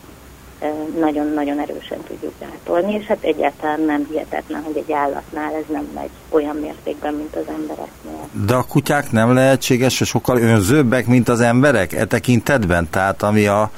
nagyon-nagyon 1.00 1.60
erősen 1.60 1.98
tudjuk 2.06 2.32
gátolni, 2.40 2.94
és 2.94 3.06
hát 3.06 3.22
egyáltalán 3.22 3.80
nem 3.80 4.06
hihetetlen, 4.10 4.62
hogy 4.62 4.76
egy 4.76 4.92
állatnál 4.92 5.54
ez 5.54 5.64
nem 5.72 5.88
megy 5.94 6.10
olyan 6.28 6.56
mértékben, 6.56 7.14
mint 7.14 7.36
az 7.36 7.54
embereknél. 7.58 8.28
De 8.46 8.54
a 8.54 8.62
kutyák 8.62 9.10
nem 9.10 9.34
lehetséges, 9.34 9.98
hogy 9.98 10.06
sokkal 10.06 10.38
önzőbbek, 10.38 11.06
mint 11.06 11.28
az 11.28 11.40
emberek 11.40 11.92
e 11.92 12.04
tekintetben? 12.04 12.88
Tehát 12.90 13.22
ami 13.22 13.46
a 13.46 13.70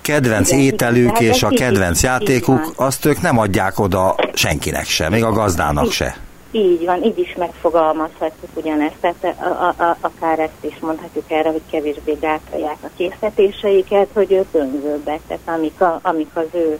kedvenc 0.00 0.50
Igen, 0.50 0.60
ételük 0.60 1.20
és 1.20 1.42
a 1.42 1.48
kedvenc 1.48 2.02
játékuk, 2.02 2.72
azt 2.76 3.04
ők 3.04 3.20
nem 3.20 3.38
adják 3.38 3.78
oda 3.78 4.14
senkinek 4.32 4.86
se, 4.86 5.08
még 5.08 5.24
a 5.24 5.32
gazdának 5.32 5.90
se. 5.90 6.16
Így 6.50 6.84
van, 6.84 7.02
így 7.02 7.18
is 7.18 7.34
megfogalmazhatjuk 7.34 8.50
ugyanezt, 8.54 8.96
tehát 9.00 9.36
a, 9.40 9.46
a, 9.46 9.82
a, 9.82 9.96
akár 10.00 10.38
ezt 10.38 10.64
is 10.64 10.78
mondhatjuk 10.80 11.30
erre, 11.30 11.50
hogy 11.50 11.62
kevésbé 11.70 12.12
gátolják 12.20 12.76
a 12.80 12.90
készítéseiket, 12.96 14.08
hogy 14.12 14.32
ők 14.32 14.46
önzőbbek, 14.52 15.20
tehát 15.26 15.58
amik, 15.58 15.80
a, 15.80 15.98
amik 16.02 16.30
az 16.36 16.46
ő 16.52 16.78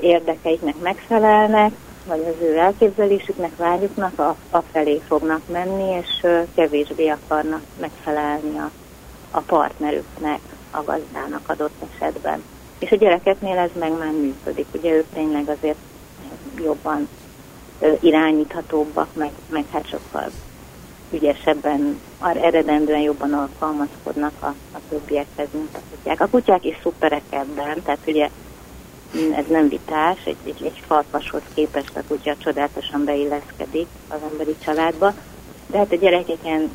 érdekeiknek 0.00 0.74
megfelelnek, 0.82 1.72
vagy 2.06 2.24
az 2.28 2.46
ő 2.46 2.56
elképzelésüknek, 2.56 3.56
vágyuknak, 3.56 4.18
a, 4.18 4.36
a 4.50 4.60
felé 4.60 5.00
fognak 5.06 5.40
menni, 5.52 5.90
és 5.90 6.26
kevésbé 6.54 7.08
akarnak 7.08 7.62
megfelelni 7.80 8.58
a, 8.58 8.70
a 9.30 9.40
partnerüknek, 9.40 10.40
a 10.70 10.82
gazdának 10.82 11.42
adott 11.46 11.82
esetben. 11.92 12.42
És 12.78 12.90
a 12.90 12.96
gyerekeknél 12.96 13.58
ez 13.58 13.70
meg 13.78 13.98
már 13.98 14.12
működik, 14.12 14.66
ugye 14.74 14.92
ők 14.92 15.06
tényleg 15.14 15.48
azért 15.48 15.78
jobban 16.64 17.08
irányíthatóbbak, 18.00 19.08
meg, 19.14 19.30
meg 19.48 19.64
hát 19.72 19.88
sokkal 19.88 20.30
ügyesebben, 21.10 22.00
eredendően 22.20 23.00
jobban 23.00 23.32
alkalmazkodnak 23.32 24.32
a, 24.40 24.54
a 24.72 24.78
többiekhez, 24.88 25.48
mint 25.52 25.74
a 25.74 25.80
kutyák. 25.90 26.20
A 26.20 26.28
kutyák 26.28 26.64
is 26.64 26.76
szuperek 26.82 27.22
ebben, 27.30 27.82
tehát 27.82 28.00
ugye 28.06 28.28
ez 29.36 29.44
nem 29.48 29.68
vitás, 29.68 30.18
egy, 30.24 30.36
egy, 30.44 30.64
egy 30.64 30.82
farkashoz 30.86 31.42
képest 31.54 31.96
a 31.96 32.00
kutya 32.08 32.36
csodálatosan 32.38 33.04
beilleszkedik 33.04 33.86
az 34.08 34.18
emberi 34.32 34.56
családba, 34.64 35.14
de 35.66 35.78
hát 35.78 35.92
a 35.92 35.96
gyerekeken 35.96 36.70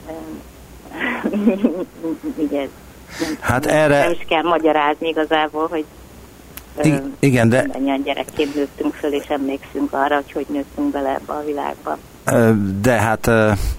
ugye 2.36 2.68
hát 3.40 3.66
erre... 3.66 4.00
nem 4.00 4.12
is 4.12 4.26
kell 4.28 4.42
magyarázni 4.42 5.08
igazából, 5.08 5.68
hogy 5.68 5.86
igen, 7.20 7.50
de... 7.50 7.62
Mindannyian 7.62 8.04
gyerekként 8.04 8.56
nőttünk 8.56 8.94
föl, 8.94 9.14
és 9.14 9.26
emlékszünk 9.28 9.94
arra, 9.94 10.16
hogy 10.16 10.32
hogy 10.32 10.46
nőttünk 10.50 10.92
bele 10.92 11.10
ebbe 11.10 11.34
a 11.34 11.44
világba. 11.46 11.98
De 12.82 12.92
hát 12.92 13.30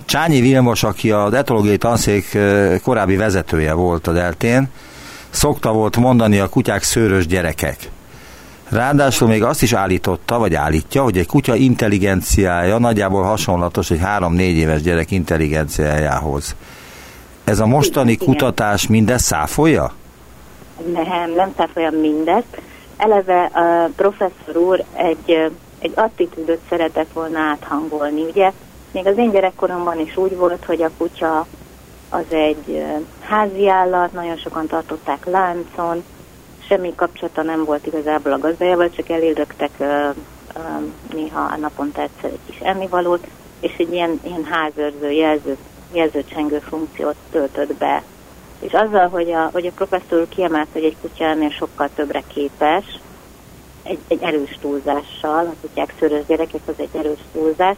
Csányi 0.05 0.41
Vilmos, 0.41 0.83
aki 0.83 1.11
a 1.11 1.29
etológiai 1.33 1.77
tanszék 1.77 2.39
korábbi 2.83 3.17
vezetője 3.17 3.73
volt 3.73 4.07
a 4.07 4.13
Deltén, 4.13 4.69
szokta 5.31 5.73
volt 5.73 5.97
mondani 5.97 6.39
a 6.39 6.49
kutyák 6.49 6.83
szőrös 6.83 7.27
gyerekek. 7.27 7.91
Ráadásul 8.69 9.29
még 9.29 9.43
azt 9.43 9.63
is 9.63 9.73
állította, 9.73 10.39
vagy 10.39 10.55
állítja, 10.55 11.03
hogy 11.03 11.19
egy 11.19 11.27
kutya 11.27 11.55
intelligenciája 11.55 12.79
nagyjából 12.79 13.23
hasonlatos 13.23 13.91
egy 13.91 14.01
három-négy 14.01 14.57
éves 14.57 14.83
gyerek 14.83 15.11
intelligenciájához. 15.11 16.57
Ez 17.45 17.61
a 17.61 17.67
mostani 17.67 18.17
kutatás 18.17 18.87
mindezt 18.87 19.25
száfolja? 19.25 19.93
Nem, 20.93 21.33
nem 21.37 21.53
száfolja 21.57 21.91
mindezt 21.91 22.61
eleve 22.97 23.45
a 23.45 23.91
professzor 23.97 24.57
úr 24.57 24.85
egy, 24.93 25.51
egy 25.79 25.93
attitűdöt 25.95 26.61
szeretett 26.69 27.13
volna 27.13 27.39
áthangolni. 27.39 28.23
Ugye 28.23 28.53
még 28.93 29.07
az 29.07 29.17
én 29.17 29.31
gyerekkoromban 29.31 30.01
is 30.01 30.17
úgy 30.17 30.37
volt, 30.37 30.65
hogy 30.65 30.83
a 30.83 30.91
kutya 30.99 31.47
az 32.09 32.25
egy 32.29 32.85
házi 33.21 33.69
állat, 33.69 34.13
nagyon 34.13 34.37
sokan 34.37 34.67
tartották 34.67 35.25
láncon, 35.25 36.05
semmi 36.69 36.95
kapcsolata 36.95 37.43
nem 37.43 37.65
volt 37.65 37.87
igazából 37.87 38.33
a 38.33 38.39
gazdájával, 38.39 38.91
csak 38.91 39.09
elildögtek 39.09 39.71
uh, 39.79 40.15
néha 41.13 41.41
a 41.41 41.57
naponta 41.57 42.01
egyszer 42.01 42.31
egy 42.31 42.39
kis 42.47 42.59
ennivalót, 42.59 43.27
és 43.61 43.75
egy 43.79 43.93
ilyen, 43.93 44.21
ilyen 44.23 44.45
házőrző, 44.45 45.11
jelző, 45.11 45.57
jelzőcsengő 45.93 46.59
funkciót 46.59 47.17
töltött 47.31 47.75
be 47.75 48.03
és 48.65 48.73
azzal, 48.73 49.09
hogy 49.09 49.31
a, 49.33 49.51
hogy 49.53 49.67
a 49.67 49.73
professzor 49.75 50.29
kiemelt, 50.29 50.69
hogy 50.73 50.85
egy 50.85 50.97
kutya 51.01 51.25
ennél 51.25 51.51
sokkal 51.51 51.89
többre 51.95 52.23
képes, 52.35 52.85
egy, 53.83 53.99
egy 54.09 54.23
erős 54.23 54.59
túlzással, 54.61 55.47
a 55.47 55.55
kutyák 55.61 55.95
szörös 55.99 56.27
gyerekek 56.27 56.61
az 56.67 56.75
egy 56.77 56.97
erős 56.97 57.19
túlzás, 57.33 57.77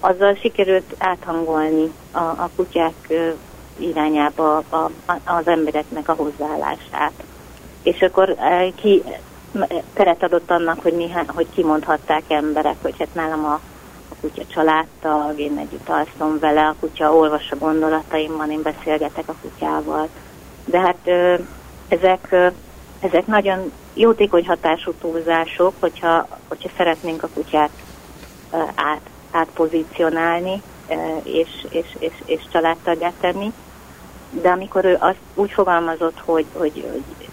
azzal 0.00 0.34
sikerült 0.34 0.94
áthangolni 0.98 1.92
a, 2.12 2.18
a 2.18 2.50
kutyák 2.56 3.12
irányába 3.76 4.56
a, 4.68 4.76
a, 4.76 4.90
az 5.24 5.46
embereknek 5.46 6.08
a 6.08 6.14
hozzáállását. 6.14 7.12
És 7.82 8.00
akkor 8.00 8.36
ki 8.74 9.02
teret 9.94 10.22
adott 10.22 10.50
annak, 10.50 10.80
hogy, 10.82 10.92
néhány, 10.92 11.26
hogy 11.28 11.46
kimondhatták 11.54 12.22
emberek, 12.28 12.76
hogy 12.82 12.94
hát 12.98 13.14
nálam 13.14 13.44
a 13.44 13.60
kutya 14.24 14.42
családtag, 14.46 15.38
én 15.38 15.58
együtt 15.58 15.88
alszom 15.88 16.38
vele, 16.38 16.66
a 16.66 16.74
kutya 16.80 17.14
olvas 17.14 17.50
a 17.50 17.56
gondolataimban, 17.56 18.50
én 18.50 18.62
beszélgetek 18.62 19.28
a 19.28 19.34
kutyával. 19.42 20.08
De 20.64 20.78
hát 20.78 20.98
ö, 21.04 21.34
ezek, 21.88 22.26
ö, 22.30 22.46
ezek 23.00 23.26
nagyon 23.26 23.72
jótékony 23.94 24.46
hatású 24.46 24.92
túlzások, 24.92 25.74
hogyha, 25.80 26.28
hogyha 26.48 26.68
szeretnénk 26.76 27.22
a 27.22 27.28
kutyát 27.34 27.70
át, 28.74 29.00
átpozícionálni 29.30 30.62
és, 31.22 31.66
és, 31.68 31.96
és, 31.98 32.12
és 32.24 32.42
családtagját 32.52 33.14
tenni. 33.20 33.52
De 34.30 34.50
amikor 34.50 34.84
ő 34.84 34.96
azt 35.00 35.18
úgy 35.34 35.50
fogalmazott, 35.50 36.18
hogy, 36.24 36.46
hogy, 36.52 36.86
hogy 36.92 37.28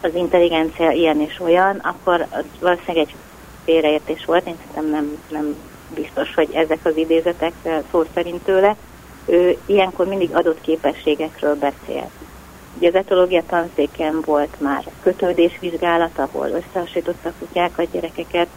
az 0.00 0.14
intelligencia 0.14 0.90
ilyen 0.90 1.20
és 1.20 1.40
olyan, 1.40 1.76
akkor 1.76 2.26
valószínűleg 2.60 3.06
egy 3.06 3.14
félreértés 3.64 4.24
volt, 4.24 4.46
én 4.46 4.56
szerintem 4.58 4.90
nem, 4.90 5.18
nem 5.30 5.56
biztos, 5.94 6.34
hogy 6.34 6.48
ezek 6.52 6.78
az 6.82 6.96
idézetek 6.96 7.52
szó 7.90 8.04
szerint 8.14 8.44
tőle, 8.44 8.76
ő 9.26 9.58
ilyenkor 9.66 10.06
mindig 10.06 10.34
adott 10.34 10.60
képességekről 10.60 11.54
beszél. 11.54 12.10
Ugye 12.76 12.88
az 12.88 12.94
etológia 12.94 13.42
tanszéken 13.46 14.22
volt 14.24 14.60
már 14.60 14.84
kötődésvizsgálat, 15.02 16.18
ahol 16.18 16.48
összehasonlítottak 16.48 17.32
kutyákat, 17.38 17.90
gyerekeket. 17.90 18.48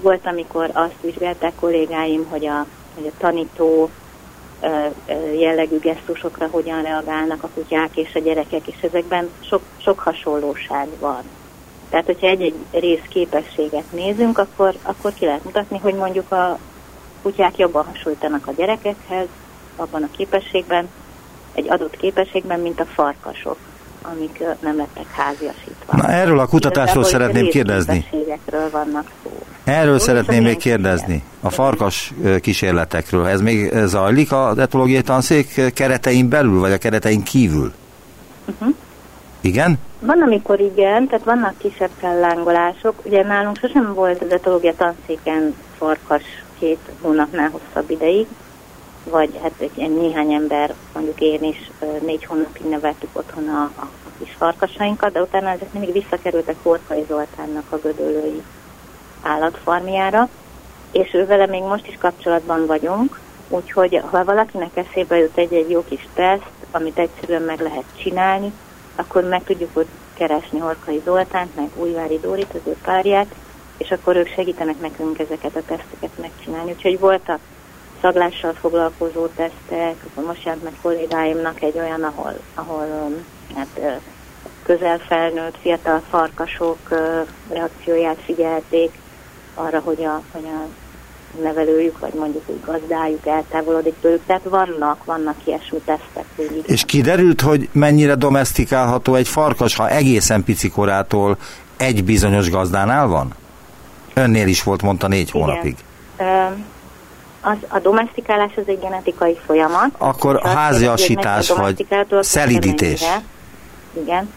Volt, 0.00 0.26
amikor 0.26 0.70
azt 0.72 1.00
vizsgálták 1.00 1.52
kollégáim, 1.54 2.26
hogy 2.30 2.46
a, 2.46 2.66
hogy 2.94 3.06
a 3.06 3.18
tanító 3.18 3.90
jellegű 5.38 5.78
gesztusokra 5.78 6.48
hogyan 6.50 6.82
reagálnak 6.82 7.42
a 7.42 7.48
kutyák 7.54 7.96
és 7.96 8.14
a 8.14 8.18
gyerekek, 8.18 8.66
és 8.66 8.82
ezekben 8.82 9.28
sok, 9.40 9.62
sok 9.76 9.98
hasonlóság 9.98 10.88
van. 11.00 11.22
Tehát, 11.90 12.06
hogyha 12.06 12.26
egy-egy 12.26 12.54
rész 12.70 13.04
képességet 13.08 13.92
nézünk, 13.92 14.38
akkor, 14.38 14.74
akkor 14.82 15.12
ki 15.14 15.24
lehet 15.24 15.44
mutatni, 15.44 15.78
hogy 15.78 15.94
mondjuk 15.94 16.32
a, 16.32 16.58
kutyák 17.24 17.58
jobban 17.58 17.84
hasonlítanak 17.84 18.46
a 18.46 18.52
gyerekekhez, 18.56 19.26
abban 19.76 20.02
a 20.02 20.08
képességben, 20.16 20.88
egy 21.54 21.70
adott 21.70 21.96
képességben, 21.96 22.60
mint 22.60 22.80
a 22.80 22.84
farkasok, 22.84 23.56
amik 24.02 24.42
nem 24.60 24.76
lettek 24.76 25.10
háziasítva. 25.10 25.96
Na, 25.96 26.08
erről 26.08 26.38
a 26.38 26.46
kutatásról 26.46 27.04
szeretném 27.04 27.48
kérdezni. 27.48 28.06
vannak 28.72 29.10
szó. 29.22 29.30
Erről 29.64 29.94
Úgy 29.94 30.00
szeretném 30.00 30.42
még 30.42 30.56
kérdezni, 30.56 31.22
a 31.40 31.50
farkas 31.50 32.12
kísérletekről. 32.40 33.26
Ez 33.26 33.40
még 33.40 33.72
zajlik 33.84 34.32
a 34.32 34.54
etológiai 34.58 35.02
tanszék 35.02 35.72
keretein 35.74 36.28
belül, 36.28 36.60
vagy 36.60 36.72
a 36.72 36.78
keretein 36.78 37.22
kívül? 37.22 37.72
Uh-huh. 38.46 38.74
Igen? 39.40 39.78
Van, 40.00 40.22
amikor 40.22 40.60
igen, 40.60 41.06
tehát 41.06 41.24
vannak 41.24 41.58
kisebb 41.58 41.90
fellángolások. 41.98 42.94
Ugye 43.02 43.22
nálunk 43.22 43.58
sosem 43.58 43.94
volt 43.94 44.22
az 44.22 44.30
etológia 44.30 44.74
tanszéken 44.74 45.54
farkas 45.78 46.22
két 46.58 46.90
hónapnál 47.00 47.50
hosszabb 47.50 47.90
ideig, 47.90 48.26
vagy 49.10 49.38
hát 49.42 49.52
egy, 49.58 49.90
néhány 49.90 50.32
ember, 50.32 50.74
mondjuk 50.92 51.20
én 51.20 51.42
is 51.42 51.70
négy 52.00 52.24
hónapig 52.24 52.66
neveltük 52.66 53.10
otthon 53.12 53.48
a, 53.48 53.70
a 53.76 53.86
kis 54.18 54.34
farkasainkat, 54.38 55.12
de 55.12 55.22
utána 55.22 55.48
ezek 55.48 55.72
mindig 55.72 55.92
visszakerültek 55.92 56.56
Horkai 56.62 57.04
Zoltánnak 57.08 57.64
a 57.68 57.78
gödöllői 57.78 58.42
állatfarmjára, 59.22 60.28
és 60.92 61.14
ővele 61.14 61.46
még 61.46 61.62
most 61.62 61.86
is 61.86 61.96
kapcsolatban 61.98 62.66
vagyunk, 62.66 63.20
úgyhogy 63.48 64.00
ha 64.10 64.24
valakinek 64.24 64.76
eszébe 64.76 65.16
jut 65.16 65.38
egy-egy 65.38 65.70
jó 65.70 65.84
kis 65.84 66.08
teszt, 66.14 66.52
amit 66.70 66.98
egyszerűen 66.98 67.42
meg 67.42 67.60
lehet 67.60 67.84
csinálni, 67.96 68.52
akkor 68.96 69.24
meg 69.24 69.44
tudjuk 69.44 69.70
ott 69.72 69.88
keresni 70.14 70.58
Horkai 70.58 71.02
Zoltánt, 71.04 71.56
meg 71.56 71.68
Újvári 71.76 72.18
Dórit, 72.18 72.54
az 72.54 72.60
ő 72.64 72.76
párját, 72.82 73.34
és 73.78 73.90
akkor 73.90 74.16
ők 74.16 74.28
segítenek 74.28 74.80
nekünk 74.80 75.18
ezeket 75.18 75.56
a 75.56 75.62
teszteket 75.66 76.18
megcsinálni. 76.20 76.70
Úgyhogy 76.70 76.98
voltak 76.98 77.38
szaglással 78.00 78.52
foglalkozó 78.52 79.26
tesztek, 79.26 79.96
most 80.26 80.44
jelent 80.44 80.62
meg 80.62 80.72
kollégáimnak 80.82 81.62
egy 81.62 81.78
olyan, 81.78 82.02
ahol, 82.02 82.32
ahol 82.54 82.86
um, 82.86 83.24
hát, 83.56 84.00
közel 84.62 84.98
felnőtt 84.98 85.56
fiatal 85.60 86.02
farkasok 86.10 86.78
reakcióját 87.48 88.18
figyelték, 88.24 88.90
arra, 89.54 89.80
hogy 89.80 90.04
a, 90.04 90.22
hogy 90.32 90.44
a 90.44 90.66
nevelőjük, 91.42 91.98
vagy 91.98 92.14
mondjuk 92.14 92.42
úgy 92.46 92.60
gazdájuk 92.64 93.26
eltávolodik 93.26 93.94
tőlük. 94.00 94.22
Tehát 94.26 94.42
vannak, 94.42 95.04
vannak 95.04 95.36
ilyesmi 95.44 95.78
tesztek. 95.84 96.24
És 96.66 96.84
kiderült, 96.84 97.40
hogy 97.40 97.68
mennyire 97.72 98.14
domestikálható 98.14 99.14
egy 99.14 99.28
farkas, 99.28 99.76
ha 99.76 99.88
egészen 99.88 100.44
pici 100.44 100.68
korától 100.68 101.38
egy 101.76 102.04
bizonyos 102.04 102.50
gazdánál 102.50 103.06
van? 103.06 103.34
Önnél 104.14 104.48
is 104.48 104.62
volt, 104.62 104.82
mondta 104.82 105.08
négy 105.08 105.28
Igen. 105.28 105.40
hónapig. 105.42 105.76
Az, 107.40 107.56
a 107.68 107.78
domestikálás 107.78 108.52
az 108.56 108.62
egy 108.66 108.80
genetikai 108.80 109.38
folyamat. 109.46 109.90
Akkor 109.98 110.40
háziasítás 110.42 111.50
vagy 111.50 111.86
szelidítés. 112.20 113.02
Igen. 113.92 114.32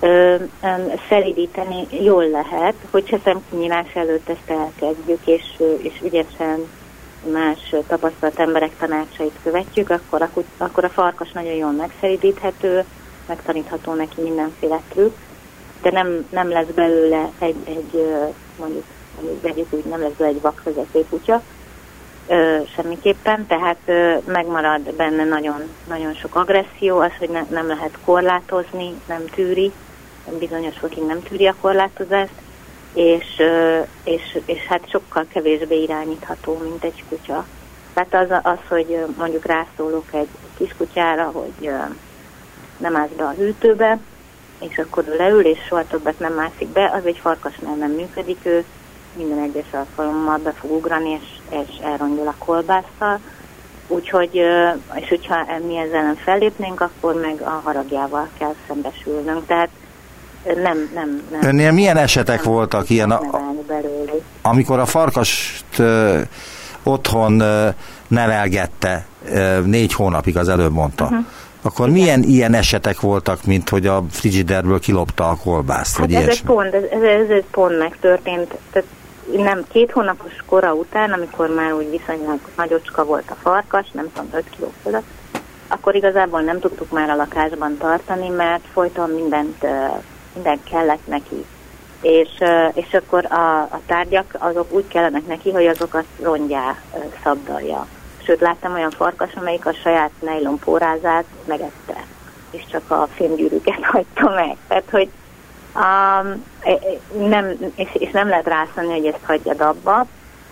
Ö, 0.00 0.34
ö, 0.62 0.66
szelidíteni 1.08 1.86
jól 1.90 2.28
lehet, 2.28 2.74
hogyha 2.90 3.18
szemkinyilás 3.24 3.94
előtt 3.94 4.28
ezt 4.28 4.58
elkezdjük, 4.60 5.20
és, 5.24 5.42
és 5.82 6.00
ügyesen 6.04 6.66
más 7.32 7.74
tapasztalt 7.88 8.38
emberek 8.38 8.70
tanácsait 8.78 9.38
követjük, 9.42 9.90
akkor 9.90 10.22
a, 10.22 10.28
akkor 10.56 10.84
a 10.84 10.88
farkas 10.88 11.32
nagyon 11.32 11.52
jól 11.54 11.70
megszelidíthető, 11.72 12.84
megtanítható 13.28 13.94
neki 13.94 14.20
mindenféle 14.20 14.80
trükk, 14.92 15.16
de 15.82 15.90
nem, 15.90 16.26
nem 16.30 16.48
lesz 16.48 16.68
belőle 16.74 17.30
egy, 17.38 17.56
egy 17.64 18.06
mondjuk, 18.58 18.84
vegyük 19.42 19.66
úgy, 19.70 19.84
nem 19.84 20.00
lesz 20.00 20.12
belőle 20.16 20.36
egy 20.36 20.42
vakvezető 20.42 21.04
kutya, 21.08 21.42
ö, 22.26 22.58
semmiképpen, 22.74 23.46
tehát 23.46 23.80
megmarad 24.24 24.94
benne 24.94 25.24
nagyon, 25.24 25.62
nagyon 25.88 26.14
sok 26.14 26.34
agresszió, 26.34 26.98
az, 26.98 27.12
hogy 27.18 27.30
ne, 27.30 27.42
nem 27.50 27.66
lehet 27.66 27.98
korlátozni, 28.04 28.94
nem 29.06 29.24
tűri, 29.34 29.72
bizonyos 30.38 30.76
fokig 30.78 31.02
nem 31.02 31.22
tűri 31.22 31.46
a 31.46 31.54
korlátozást, 31.60 32.32
és, 32.94 33.42
és, 34.04 34.38
és 34.44 34.66
hát 34.68 34.90
sokkal 34.90 35.26
kevésbé 35.28 35.82
irányítható, 35.82 36.58
mint 36.62 36.84
egy 36.84 37.04
kutya. 37.08 37.46
Tehát 37.94 38.30
az, 38.30 38.38
az 38.42 38.58
hogy 38.68 39.04
mondjuk 39.16 39.44
rászólok 39.44 40.06
egy 40.12 40.28
kiskutyára, 40.56 41.24
hogy 41.24 41.66
ö, 41.66 41.76
nem 42.76 42.96
állsz 42.96 43.10
be 43.16 43.24
a 43.24 43.34
hűtőbe, 43.36 43.98
és 44.60 44.78
akkor 44.78 45.04
leül, 45.04 45.44
és 45.44 45.58
soha 45.68 45.86
többet 45.86 46.18
nem 46.18 46.32
mászik 46.32 46.68
be, 46.68 46.90
az 46.94 47.06
egy 47.06 47.18
farkasnál 47.18 47.74
nem 47.74 47.90
működik, 47.90 48.38
ő 48.42 48.64
minden 49.16 49.38
egyes 49.38 49.72
alkalommal 49.72 50.38
be 50.38 50.52
fog 50.52 50.70
ugrani, 50.70 51.10
és, 51.10 51.56
és 51.68 51.84
elrongyol 51.84 52.26
a 52.26 52.44
kolbásszal. 52.44 53.20
Úgyhogy, 53.88 54.34
és 54.94 55.08
hogyha 55.08 55.36
mi 55.66 55.76
ezzel 55.76 56.02
nem 56.02 56.14
fellépnénk, 56.14 56.80
akkor 56.80 57.14
meg 57.14 57.40
a 57.40 57.60
haragjával 57.64 58.28
kell 58.38 58.54
szembesülnünk. 58.68 59.46
Tehát 59.46 59.68
nem, 60.44 60.90
nem, 60.94 61.22
nem. 61.30 61.42
Önnél 61.42 61.72
milyen 61.72 61.96
esetek 61.96 62.44
nem, 62.44 62.52
voltak 62.52 62.90
ilyen, 62.90 63.10
a, 63.10 63.20
amikor 64.42 64.78
a 64.78 64.86
farkast 64.86 65.64
ö, 65.78 66.20
otthon 66.82 67.40
ö, 67.40 67.68
nevelgette 68.08 69.06
ö, 69.28 69.60
négy 69.60 69.92
hónapig, 69.92 70.36
az 70.36 70.48
előbb 70.48 70.72
mondta. 70.72 71.04
Uh-huh. 71.04 71.24
Akkor 71.62 71.88
Igen. 71.88 72.00
milyen 72.00 72.22
ilyen 72.22 72.54
esetek 72.54 73.00
voltak, 73.00 73.44
mint 73.44 73.68
hogy 73.68 73.86
a 73.86 74.04
frigiderből 74.10 74.80
kilopta 74.80 75.28
a 75.28 75.36
kolbászt, 75.36 75.96
hát 75.96 76.06
vagy 76.06 76.14
ez 76.14 76.28
egy 76.28 76.42
pont, 76.42 76.74
ez, 76.74 76.82
ez, 76.82 77.02
ez, 77.02 77.28
ez 77.30 77.42
pont 77.50 77.78
megtörtént. 77.78 78.54
Tehát 78.72 78.88
nem 79.36 79.64
két 79.72 79.90
hónapos 79.90 80.32
kora 80.46 80.74
után, 80.74 81.12
amikor 81.12 81.48
már 81.48 81.72
úgy 81.72 81.90
viszonylag 81.90 82.38
nagyocska 82.56 83.04
volt 83.04 83.30
a 83.30 83.34
farkas, 83.34 83.90
nem 83.92 84.12
tudom, 84.12 84.30
5 84.32 84.44
kiló 84.50 84.72
fölött, 84.82 85.06
akkor 85.68 85.94
igazából 85.94 86.40
nem 86.40 86.60
tudtuk 86.60 86.90
már 86.90 87.10
a 87.10 87.16
lakásban 87.16 87.76
tartani, 87.78 88.28
mert 88.28 88.62
folyton 88.72 89.10
mindent, 89.10 89.66
mindent 90.34 90.64
kellett 90.64 91.06
neki. 91.06 91.44
És, 92.00 92.28
és 92.74 92.94
akkor 92.94 93.24
a, 93.32 93.60
a 93.60 93.80
tárgyak 93.86 94.36
azok 94.38 94.72
úgy 94.72 94.88
kellenek 94.88 95.26
neki, 95.26 95.50
hogy 95.50 95.66
azokat 95.66 96.04
rongyá 96.22 96.76
szabdalja. 97.22 97.86
Sőt, 98.24 98.40
láttam 98.40 98.74
olyan 98.74 98.90
farkas, 98.90 99.34
amelyik 99.34 99.66
a 99.66 99.72
saját 99.72 100.10
nejlon 100.20 100.58
pórázát 100.58 101.24
megette, 101.44 102.04
és 102.50 102.62
csak 102.70 102.90
a 102.90 103.08
fémgyűrűket 103.14 103.84
hagyta 103.92 104.30
meg. 104.30 104.56
Tehát, 104.68 104.90
hogy 104.90 105.08
Um, 105.74 106.44
nem, 107.28 107.72
és, 107.74 107.88
és 107.92 108.10
nem 108.10 108.28
lehet 108.28 108.46
rászani, 108.46 108.86
hogy 108.86 109.06
ezt 109.06 109.24
hagyjad 109.24 109.60
abba, 109.60 110.06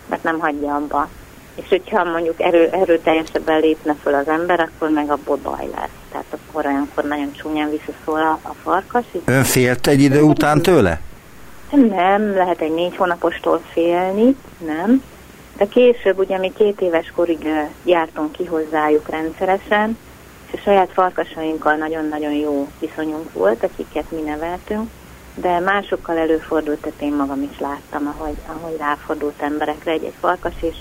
mert 0.07 0.23
nem 0.23 0.39
hagyja 0.39 0.75
abba. 0.75 1.09
És 1.55 1.69
hogyha 1.69 2.05
mondjuk 2.05 2.41
erő, 2.41 2.69
erőteljesebben 2.73 3.61
lépne 3.61 3.95
föl 4.03 4.15
az 4.15 4.29
ember, 4.29 4.61
akkor 4.61 4.91
meg 4.91 5.11
abból 5.11 5.39
baj 5.43 5.69
lesz. 5.77 5.89
Tehát 6.11 6.27
akkor 6.31 6.67
olyankor 6.67 7.05
nagyon 7.05 7.33
csúnyán 7.33 7.71
visszaszól 7.71 8.21
a, 8.21 8.39
a 8.43 8.55
farkas. 8.63 9.05
Ön 9.25 9.45
félt 9.45 9.87
egy 9.87 10.01
idő 10.01 10.23
után 10.23 10.63
tőle? 10.63 11.01
Nem, 11.71 12.35
lehet 12.35 12.61
egy 12.61 12.73
négy 12.73 12.97
hónapostól 12.97 13.63
félni, 13.73 14.37
nem. 14.67 15.03
De 15.57 15.67
később, 15.67 16.19
ugye 16.19 16.39
mi 16.39 16.53
két 16.57 16.81
éves 16.81 17.13
korig 17.15 17.49
jártunk 17.85 18.33
ki 18.33 18.45
hozzájuk 18.45 19.09
rendszeresen, 19.09 19.99
és 20.47 20.59
a 20.59 20.63
saját 20.63 20.91
farkasainkkal 20.93 21.75
nagyon-nagyon 21.75 22.33
jó 22.33 22.69
viszonyunk 22.81 23.33
volt, 23.33 23.65
akiket 23.65 24.11
mi 24.11 24.21
neveltünk, 24.21 24.91
de 25.41 25.59
másokkal 25.59 26.17
előfordult, 26.17 26.81
tehát 26.81 27.01
én 27.01 27.15
magam 27.15 27.43
is 27.43 27.59
láttam, 27.59 28.15
ahogy, 28.17 28.37
ahogy 28.47 28.77
ráfordult 28.79 29.43
emberekre 29.43 29.93
egy-egy 29.93 30.15
farkas, 30.21 30.55
és, 30.61 30.77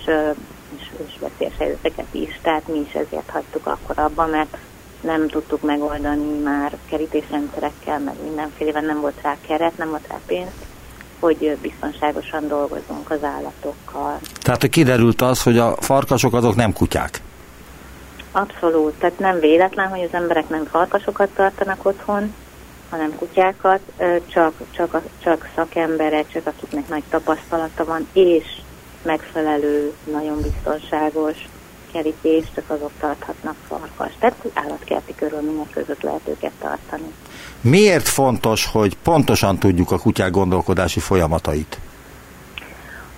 és, 0.78 0.92
és 1.08 1.14
veszélyes 1.20 1.58
helyzeteket 1.58 2.08
is, 2.12 2.40
tehát 2.42 2.68
mi 2.68 2.80
is 2.80 2.94
ezért 2.94 3.30
hagytuk 3.30 3.66
akkor 3.66 4.00
abban, 4.00 4.30
mert 4.30 4.58
nem 5.02 5.28
tudtuk 5.28 5.62
megoldani 5.62 6.40
már 6.44 6.78
kerítésrendszerekkel, 6.90 8.00
meg 8.00 8.16
mindenfélevel 8.24 8.82
nem 8.82 9.02
volt 9.02 9.22
rá 9.22 9.36
keret, 9.48 9.78
nem 9.78 9.90
volt 9.90 10.08
rá 10.08 10.20
pénz, 10.26 10.52
hogy 11.20 11.58
biztonságosan 11.62 12.48
dolgozunk 12.48 13.12
az 13.12 13.24
állatokkal. 13.24 14.20
Tehát 14.42 14.62
hogy 14.62 14.70
kiderült 14.70 15.22
az, 15.22 15.44
hogy 15.44 15.58
a 15.58 15.76
farkasok 15.80 16.34
azok 16.34 16.56
nem 16.56 16.74
kutyák? 16.74 17.22
Abszolút, 18.32 18.94
tehát 18.94 19.20
nem 19.20 19.40
véletlen, 19.40 19.88
hogy 19.88 20.02
az 20.02 20.14
emberek 20.14 20.50
nem 20.50 20.66
farkasokat 20.66 21.30
tartanak 21.30 21.86
otthon, 21.86 22.34
hanem 22.90 23.16
kutyákat, 23.16 23.80
csak, 24.28 24.54
csak, 24.72 25.02
csak 25.24 25.50
szakemberek, 25.56 26.32
csak 26.32 26.48
akiknek 26.48 26.90
nagy 26.90 27.04
tapasztalata 27.10 27.86
van, 27.86 28.08
és 28.14 28.46
megfelelő, 29.04 29.94
nagyon 30.12 30.42
biztonságos 30.42 31.38
kerítés, 31.92 32.44
csak 32.56 32.64
azok 32.68 32.92
tarthatnak 33.00 33.56
farkas. 33.68 34.12
Tehát 34.20 34.36
állatkerti 34.54 35.16
körülmények 35.16 35.70
között 35.70 36.02
lehet 36.02 36.28
őket 36.28 36.52
tartani. 36.60 37.14
Miért 37.62 38.08
fontos, 38.08 38.66
hogy 38.66 38.98
pontosan 39.04 39.58
tudjuk 39.58 39.92
a 39.92 39.98
kutyák 39.98 40.32
gondolkodási 40.32 41.00
folyamatait? 41.00 41.80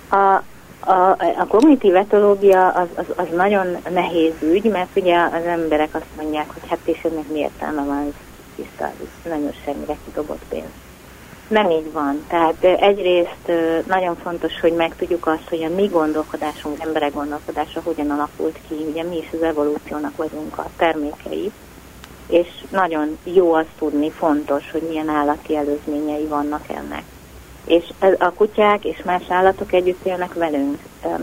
A, 0.08 0.42
a, 0.80 1.10
a 1.38 1.46
kognitív 1.48 1.94
etológia 1.94 2.68
az, 2.68 2.88
az, 2.94 3.04
az 3.16 3.26
nagyon 3.36 3.76
nehéz 3.90 4.32
ügy, 4.42 4.64
mert 4.64 4.96
ugye 4.96 5.16
az 5.16 5.44
emberek 5.46 5.94
azt 5.94 6.04
mondják, 6.16 6.46
hogy 6.52 6.68
hát 6.68 6.78
és 6.84 6.98
ennek 7.02 7.28
mi 7.32 7.38
értelme 7.38 7.82
van, 7.82 8.14
tiszta, 8.62 8.92
nagyon 9.24 9.52
semmire 9.64 9.96
kidobott 10.04 10.42
pénz. 10.48 10.70
Nem 11.48 11.70
így 11.70 11.92
van. 11.92 12.24
Tehát 12.28 12.64
egyrészt 12.64 13.52
nagyon 13.86 14.16
fontos, 14.16 14.60
hogy 14.60 14.72
megtudjuk 14.72 15.26
azt, 15.26 15.48
hogy 15.48 15.62
a 15.62 15.74
mi 15.74 15.86
gondolkodásunk, 15.86 16.82
emberek 16.82 17.12
gondolkodása 17.12 17.80
hogyan 17.84 18.10
alakult 18.10 18.58
ki. 18.68 18.74
Ugye 18.90 19.02
mi 19.02 19.16
is 19.16 19.28
az 19.32 19.42
evolúciónak 19.42 20.16
vagyunk 20.16 20.58
a 20.58 20.66
termékei, 20.76 21.50
és 22.28 22.48
nagyon 22.70 23.18
jó 23.24 23.52
azt 23.52 23.74
tudni, 23.78 24.10
fontos, 24.10 24.70
hogy 24.70 24.82
milyen 24.88 25.08
állati 25.08 25.56
előzményei 25.56 26.26
vannak 26.26 26.64
ennek. 26.68 27.02
És 27.64 27.84
a 28.18 28.32
kutyák 28.32 28.84
és 28.84 29.02
más 29.04 29.22
állatok 29.28 29.72
együtt 29.72 30.06
élnek 30.06 30.34
velünk, 30.34 30.78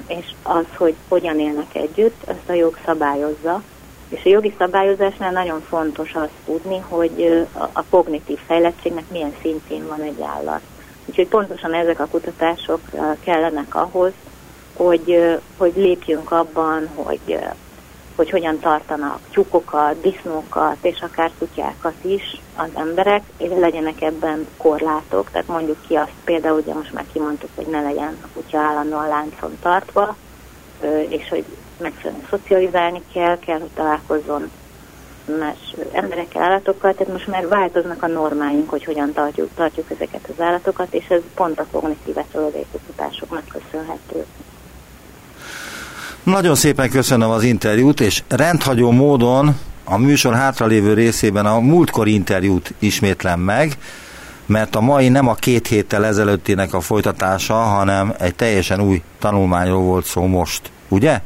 és 0.08 0.26
az, 0.43 0.65
hogy 0.78 0.95
hogyan 1.08 1.39
élnek 1.39 1.76
együtt, 1.76 2.23
azt 2.26 2.50
a 2.50 2.54
jog 2.54 2.78
szabályozza, 2.86 3.62
és 4.10 4.26
a 4.26 4.30
jogi 4.30 4.54
szabályozásnál 4.58 5.32
nagyon 5.32 5.62
fontos 5.62 6.13
azt 6.13 6.32
tudni, 6.46 6.80
hogy 6.80 7.46
a 7.72 7.84
kognitív 7.89 8.38
fejlettségnek 8.46 9.10
milyen 9.12 9.34
szintén 9.41 9.88
van 9.88 10.02
egy 10.02 10.22
állat. 10.22 10.62
Úgyhogy 11.06 11.28
pontosan 11.28 11.74
ezek 11.74 12.00
a 12.00 12.08
kutatások 12.08 12.80
kellenek 13.24 13.76
ahhoz, 13.76 14.12
hogy, 14.74 15.38
hogy 15.58 15.74
lépjünk 15.76 16.32
abban, 16.32 16.89
hogy, 16.96 17.39
hogy 18.15 18.30
hogyan 18.30 18.60
tartanak 18.60 19.20
tyúkokat, 19.32 20.02
disznókat 20.02 20.78
és 20.82 21.02
akár 21.02 21.32
kutyákat 21.38 21.96
is 22.02 22.41
az 22.56 22.70
emberek, 22.74 23.24
és 23.38 23.50
legyenek 23.60 24.02
ebben 24.02 24.48
korlátok. 24.58 25.32
Tehát 25.32 25.48
mondjuk 25.48 25.78
ki 25.88 25.96
azt 25.96 26.12
például, 26.24 26.60
ugye 26.60 26.74
most 26.74 26.93
már 26.93 27.06
kimondtuk, 27.13 27.50
hogy 27.56 27.67
ne 27.67 27.82
legyen 27.82 28.17
a 28.22 28.28
kutya 28.34 28.60
állandóan 28.60 29.08
láncon 29.08 29.58
tartva, 29.62 30.15
és 31.10 31.30
hogy 31.30 31.46
megfelelően 31.80 32.28
szocializálni 32.30 33.02
kell, 33.13 33.40
kell, 33.40 33.60
hogy 33.60 33.70
találkozzon 33.76 34.50
más 35.40 35.76
emberekkel, 35.92 36.42
állatokkal, 36.42 36.94
tehát 36.94 37.13
most 37.13 37.28
már 37.28 37.48
változnak 37.48 38.04
a 38.04 38.08
normáink, 38.08 38.70
hogy 38.70 38.84
hogyan 38.84 39.13
tartjuk, 39.13 39.50
tartjuk 39.56 39.92
ezeket 39.92 40.30
az 40.36 40.44
állatokat, 40.44 40.94
és 40.94 41.06
ez 41.08 41.22
pont 41.36 41.60
a 41.60 41.66
kognitív 41.72 42.16
kutatásoknak 42.72 43.44
köszönhető. 43.48 44.26
Nagyon 46.24 46.56
szépen 46.56 46.90
köszönöm 46.90 47.30
az 47.30 47.44
interjút, 47.44 48.00
és 48.00 48.24
rendhagyó 48.28 48.92
módon 48.92 49.60
a 49.84 49.98
műsor 49.98 50.34
hátralévő 50.34 50.94
részében 50.94 51.46
a 51.46 51.60
múltkor 51.60 52.08
interjút 52.08 52.74
ismétlem 52.80 53.40
meg, 53.40 53.78
mert 54.46 54.76
a 54.76 54.82
mai 54.82 55.10
nem 55.10 55.28
a 55.28 55.34
két 55.34 55.68
héttel 55.68 56.06
ezelőttinek 56.06 56.74
a 56.74 56.82
folytatása, 56.82 57.54
hanem 57.54 58.13
egy 58.20 58.36
teljesen 58.36 58.82
új 58.82 59.02
tanulmányról 59.20 59.82
volt 59.82 60.06
szó 60.06 60.26
most, 60.26 60.72
ugye? 60.88 61.22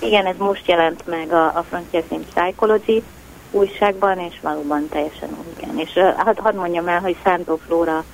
Igen, 0.00 0.26
ez 0.26 0.36
most 0.38 0.68
jelent 0.68 1.06
meg 1.06 1.32
a, 1.32 1.44
a 1.44 1.64
Frontiers 1.68 2.06
in 2.10 2.24
Psychology 2.34 3.02
újságban, 3.50 4.18
és 4.18 4.34
valóban 4.42 4.88
teljesen 4.88 5.28
új, 5.28 5.52
igen. 5.56 5.78
És 5.78 5.90
uh, 5.94 6.14
hadd 6.16 6.40
had 6.40 6.54
mondjam 6.54 6.88
el, 6.88 7.00
hogy 7.00 7.16
Szántó 7.24 7.60
Flóra 7.66 8.04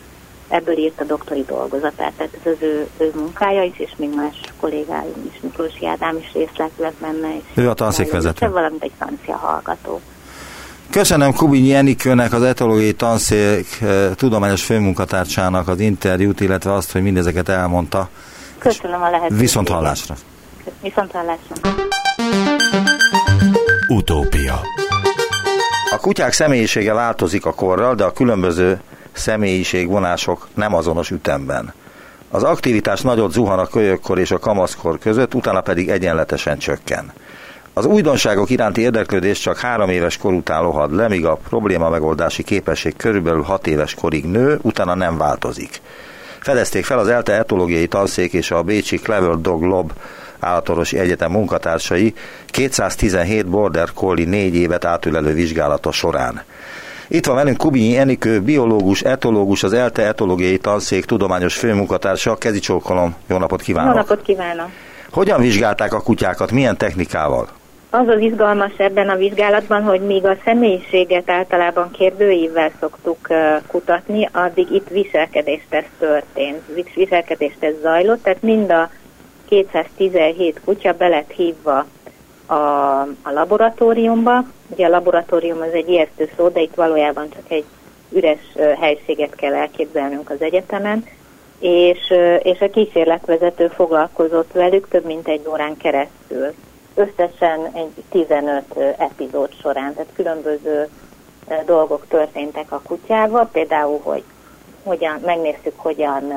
ebből 0.48 0.78
írt 0.78 1.00
a 1.00 1.04
doktori 1.04 1.44
dolgozatát, 1.46 2.12
tehát 2.16 2.38
ez 2.44 2.52
az 2.52 2.62
ő, 2.62 2.88
ő 2.98 3.12
munkája 3.14 3.62
is, 3.62 3.78
és 3.78 3.90
még 3.96 4.14
más 4.14 4.40
kollégáim 4.60 5.30
is, 5.32 5.40
Miklós 5.40 5.72
Ádám 5.84 6.16
is 6.16 6.32
részt 6.32 6.56
vett 6.76 6.94
benne. 7.00 7.36
És 7.36 7.42
ő 7.54 7.68
a 7.68 7.74
tanszékvezető. 7.74 8.48
Valamint 8.48 8.82
egy 8.82 8.92
francia 8.98 9.36
hallgató. 9.36 10.00
Köszönöm 10.90 11.34
Kubinyi 11.34 11.74
Enikőnek, 11.74 12.32
az 12.32 12.42
etológiai 12.42 12.92
tanszék 12.92 13.84
tudományos 14.14 14.64
főmunkatársának 14.64 15.68
az 15.68 15.80
interjút, 15.80 16.40
illetve 16.40 16.72
azt, 16.72 16.92
hogy 16.92 17.02
mindezeket 17.02 17.48
elmondta. 17.48 18.08
Köszönöm 18.58 19.02
a 19.02 19.10
lehetőséget. 19.10 19.40
Viszont 19.40 19.68
hallásra. 19.68 20.14
Viszont 20.82 21.12
hallásra. 21.12 21.54
Utópia 23.88 24.60
A 25.90 25.96
kutyák 26.00 26.32
személyisége 26.32 26.92
változik 26.92 27.46
a 27.46 27.54
korral, 27.54 27.94
de 27.94 28.04
a 28.04 28.12
különböző 28.12 28.80
személyiségvonások 29.12 30.48
nem 30.54 30.74
azonos 30.74 31.10
ütemben. 31.10 31.74
Az 32.30 32.42
aktivitás 32.42 33.00
nagyot 33.00 33.32
zuhan 33.32 33.58
a 33.58 33.66
kölyökkor 33.66 34.18
és 34.18 34.30
a 34.30 34.38
kamaszkor 34.38 34.98
között, 34.98 35.34
utána 35.34 35.60
pedig 35.60 35.88
egyenletesen 35.88 36.58
csökken. 36.58 37.12
Az 37.72 37.84
újdonságok 37.84 38.50
iránti 38.50 38.80
érdeklődés 38.80 39.38
csak 39.38 39.58
három 39.58 39.88
éves 39.88 40.16
kor 40.16 40.32
után 40.32 40.62
lohad 40.62 40.94
le, 40.94 41.08
míg 41.08 41.26
a 41.26 41.38
probléma 41.48 41.88
megoldási 41.88 42.42
képesség 42.42 42.96
körülbelül 42.96 43.42
hat 43.42 43.66
éves 43.66 43.94
korig 43.94 44.24
nő, 44.24 44.58
utána 44.62 44.94
nem 44.94 45.18
változik. 45.18 45.80
Fedezték 46.40 46.84
fel 46.84 46.98
az 46.98 47.08
ELTE 47.08 47.32
etológiai 47.32 47.86
tanszék 47.86 48.32
és 48.32 48.50
a 48.50 48.62
Bécsi 48.62 48.96
Clever 48.96 49.40
Dog 49.40 49.62
Lob 49.62 49.92
állatorvosi 50.46 50.98
egyetem 50.98 51.30
munkatársai 51.30 52.14
217 52.46 53.46
Border 53.46 53.92
Collie 53.92 54.28
négy 54.28 54.54
évet 54.54 54.84
átülelő 54.84 55.34
vizsgálata 55.34 55.92
során. 55.92 56.42
Itt 57.08 57.26
van 57.26 57.34
velünk 57.36 57.56
Kubinyi 57.56 57.96
Enikő, 57.96 58.40
biológus, 58.40 59.02
etológus, 59.02 59.62
az 59.62 59.72
ELTE 59.72 60.06
etológiai 60.06 60.58
tanszék 60.58 61.04
tudományos 61.04 61.56
főmunkatársa. 61.56 62.36
Kezi 62.36 62.58
csókolom, 62.58 63.14
jó 63.28 63.38
napot 63.38 63.62
kívánok! 63.62 63.90
Jó 63.90 63.98
napot 63.98 64.22
kívánok! 64.22 64.68
Hogyan 65.10 65.40
vizsgálták 65.40 65.94
a 65.94 66.02
kutyákat, 66.02 66.50
milyen 66.50 66.76
technikával? 66.76 67.48
Az 67.90 68.08
az 68.08 68.20
izgalmas 68.20 68.72
ebben 68.76 69.08
a 69.08 69.16
vizsgálatban, 69.16 69.82
hogy 69.82 70.00
míg 70.00 70.24
a 70.26 70.36
személyiséget 70.44 71.30
általában 71.30 71.90
kérdőívvel 71.90 72.70
szoktuk 72.80 73.28
kutatni, 73.66 74.28
addig 74.32 74.70
itt 74.70 74.88
viselkedésteszt 74.88 75.90
történt, 75.98 76.62
viselkedésteszt 76.94 77.80
zajlott, 77.82 78.22
tehát 78.22 78.42
mind 78.42 78.70
a 78.70 78.90
217 79.48 80.60
kutya 80.64 80.92
be 80.92 81.08
lett 81.08 81.30
hívva 81.30 81.86
a, 82.46 82.54
a 83.22 83.30
laboratóriumba. 83.32 84.44
Ugye 84.68 84.86
a 84.86 84.90
laboratórium 84.90 85.60
az 85.60 85.72
egy 85.72 85.88
ijesztő 85.88 86.30
szó, 86.36 86.48
de 86.48 86.60
itt 86.60 86.74
valójában 86.74 87.28
csak 87.30 87.50
egy 87.50 87.64
üres 88.10 88.38
helységet 88.80 89.34
kell 89.34 89.54
elképzelnünk 89.54 90.30
az 90.30 90.40
egyetemen, 90.40 91.06
és, 91.58 92.12
és 92.42 92.60
a 92.60 92.70
kísérletvezető 92.70 93.68
foglalkozott 93.68 94.52
velük 94.52 94.88
több 94.88 95.04
mint 95.04 95.28
egy 95.28 95.46
órán 95.48 95.76
keresztül. 95.76 96.54
Összesen 96.94 97.70
egy 97.72 98.02
15 98.10 98.76
epizód 98.98 99.50
során, 99.60 99.94
tehát 99.94 100.10
különböző 100.14 100.88
dolgok 101.66 102.06
történtek 102.08 102.72
a 102.72 102.80
kutyával, 102.84 103.48
például, 103.52 104.00
hogy 104.02 104.22
hogyan, 104.82 105.20
megnéztük, 105.24 105.72
hogyan, 105.76 106.32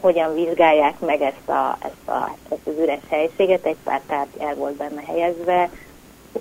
hogyan 0.00 0.34
vizsgálják 0.34 0.98
meg 0.98 1.20
ezt, 1.20 1.48
a, 1.48 1.76
ezt, 1.82 2.08
a, 2.08 2.34
ezt 2.48 2.66
az 2.66 2.72
üres 2.78 3.00
helységet, 3.08 3.66
egy 3.66 3.76
pár 3.84 4.00
tárgy 4.06 4.38
el 4.38 4.54
volt 4.54 4.74
benne 4.74 5.02
helyezve, 5.06 5.70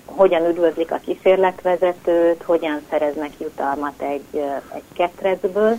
hogyan 0.06 0.46
üdvözlik 0.46 0.92
a 0.92 1.00
kísérletvezetőt, 1.06 2.44
hogyan 2.44 2.82
szereznek 2.90 3.32
jutalmat 3.40 4.02
egy, 4.02 4.42
egy 4.74 4.84
ketrecből, 4.94 5.76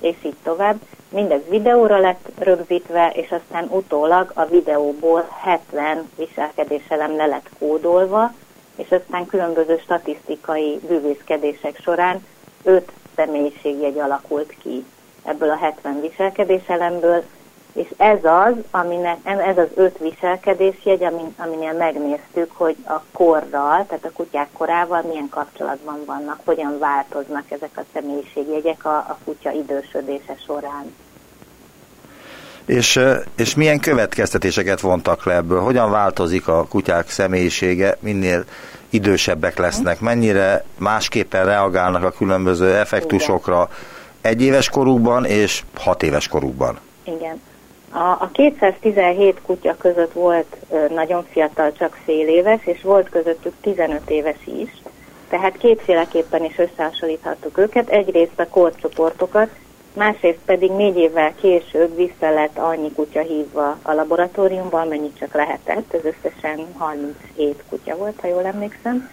és 0.00 0.16
így 0.22 0.36
tovább. 0.42 0.80
Mindez 1.08 1.40
videóra 1.48 1.98
lett 1.98 2.28
rögzítve, 2.38 3.10
és 3.14 3.30
aztán 3.30 3.68
utólag 3.70 4.30
a 4.34 4.44
videóból 4.44 5.28
70 5.40 6.10
viselkedéselem 6.16 7.16
le 7.16 7.26
lett 7.26 7.48
kódolva, 7.58 8.32
és 8.76 8.90
aztán 8.90 9.26
különböző 9.26 9.78
statisztikai 9.82 10.80
bűvészkedések 10.86 11.80
során 11.82 12.26
5 12.62 12.92
személyiségjegy 13.14 13.98
alakult 13.98 14.54
ki 14.62 14.84
ebből 15.24 15.50
a 15.50 15.56
70 15.56 16.00
viselkedéselemből, 16.00 17.24
és 17.72 17.88
ez 17.96 18.18
az, 18.22 18.54
aminek, 18.70 19.16
ez 19.22 19.58
az 19.58 19.68
öt 19.74 19.98
viselkedésjegy, 19.98 21.04
amin, 21.04 21.34
aminél 21.36 21.72
megnéztük, 21.72 22.50
hogy 22.52 22.76
a 22.86 23.00
korral, 23.12 23.86
tehát 23.86 24.04
a 24.04 24.12
kutyák 24.12 24.48
korával 24.52 25.02
milyen 25.08 25.28
kapcsolatban 25.28 26.02
vannak, 26.06 26.40
hogyan 26.44 26.78
változnak 26.78 27.50
ezek 27.50 27.70
a 27.74 27.82
személyiségjegyek 27.92 28.84
a, 28.84 28.96
a 28.96 29.18
kutya 29.24 29.50
idősödése 29.50 30.36
során. 30.46 30.94
És, 32.64 33.00
és 33.36 33.54
milyen 33.54 33.80
következtetéseket 33.80 34.80
vontak 34.80 35.24
le 35.24 35.34
ebből? 35.34 35.60
Hogyan 35.60 35.90
változik 35.90 36.48
a 36.48 36.66
kutyák 36.68 37.10
személyisége, 37.10 37.96
minél 38.00 38.44
idősebbek 38.90 39.58
lesznek? 39.58 40.00
Mennyire 40.00 40.64
másképpen 40.78 41.44
reagálnak 41.44 42.04
a 42.04 42.10
különböző 42.10 42.74
effektusokra 42.76 43.68
egy 44.22 44.42
éves 44.42 44.68
korukban 44.68 45.24
és 45.24 45.62
hat 45.74 46.02
éves 46.02 46.28
korukban? 46.28 46.78
Igen. 47.04 47.40
A, 47.90 47.98
a 47.98 48.30
217 48.32 49.40
kutya 49.42 49.76
között 49.76 50.12
volt 50.12 50.56
nagyon 50.94 51.26
fiatal, 51.30 51.72
csak 51.72 51.98
fél 52.04 52.28
éves, 52.28 52.60
és 52.64 52.82
volt 52.82 53.08
közöttük 53.08 53.52
15 53.60 54.10
éves 54.10 54.38
is, 54.44 54.82
tehát 55.28 55.56
kétféleképpen 55.56 56.44
is 56.44 56.58
összehasonlíthattuk 56.58 57.58
őket. 57.58 57.88
Egyrészt 57.88 58.40
a 58.40 58.48
korcsoportokat, 58.48 59.48
másrészt 59.94 60.38
pedig 60.44 60.70
négy 60.70 60.96
évvel 60.96 61.34
később 61.34 61.96
vissza 61.96 62.30
lett 62.30 62.58
annyi 62.58 62.92
kutya 62.92 63.20
hívva 63.20 63.78
a 63.82 63.92
laboratóriumban, 63.92 64.86
amennyit 64.86 65.18
csak 65.18 65.34
lehetett, 65.34 65.92
ez 65.94 66.00
összesen 66.04 66.66
37 66.76 67.62
kutya 67.68 67.96
volt, 67.96 68.20
ha 68.20 68.26
jól 68.28 68.44
emlékszem, 68.44 69.10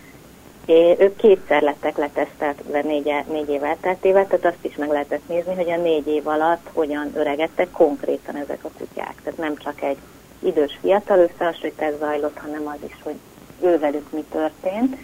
ők 0.99 1.15
kétszer 1.15 1.61
lettek 1.61 1.97
letesztelve 1.97 2.81
négy, 2.81 3.13
négy 3.31 3.49
év 3.49 3.63
elteltével, 3.63 4.27
tehát 4.27 4.45
azt 4.45 4.65
is 4.65 4.75
meg 4.75 4.89
lehetett 4.89 5.27
nézni, 5.27 5.55
hogy 5.55 5.69
a 5.69 5.77
négy 5.77 6.07
év 6.07 6.27
alatt 6.27 6.69
hogyan 6.73 7.11
öregedtek 7.15 7.71
konkrétan 7.71 8.35
ezek 8.35 8.59
a 8.63 8.69
kutyák. 8.77 9.15
Tehát 9.23 9.39
nem 9.39 9.55
csak 9.55 9.81
egy 9.81 9.97
idős 10.39 10.77
fiatal 10.81 11.19
összehasonlítás 11.19 11.93
zajlott, 11.99 12.37
hanem 12.37 12.67
az 12.67 12.87
is, 12.87 12.95
hogy 13.03 13.15
ővelük 13.61 14.11
mi 14.11 14.23
történt. 14.31 14.97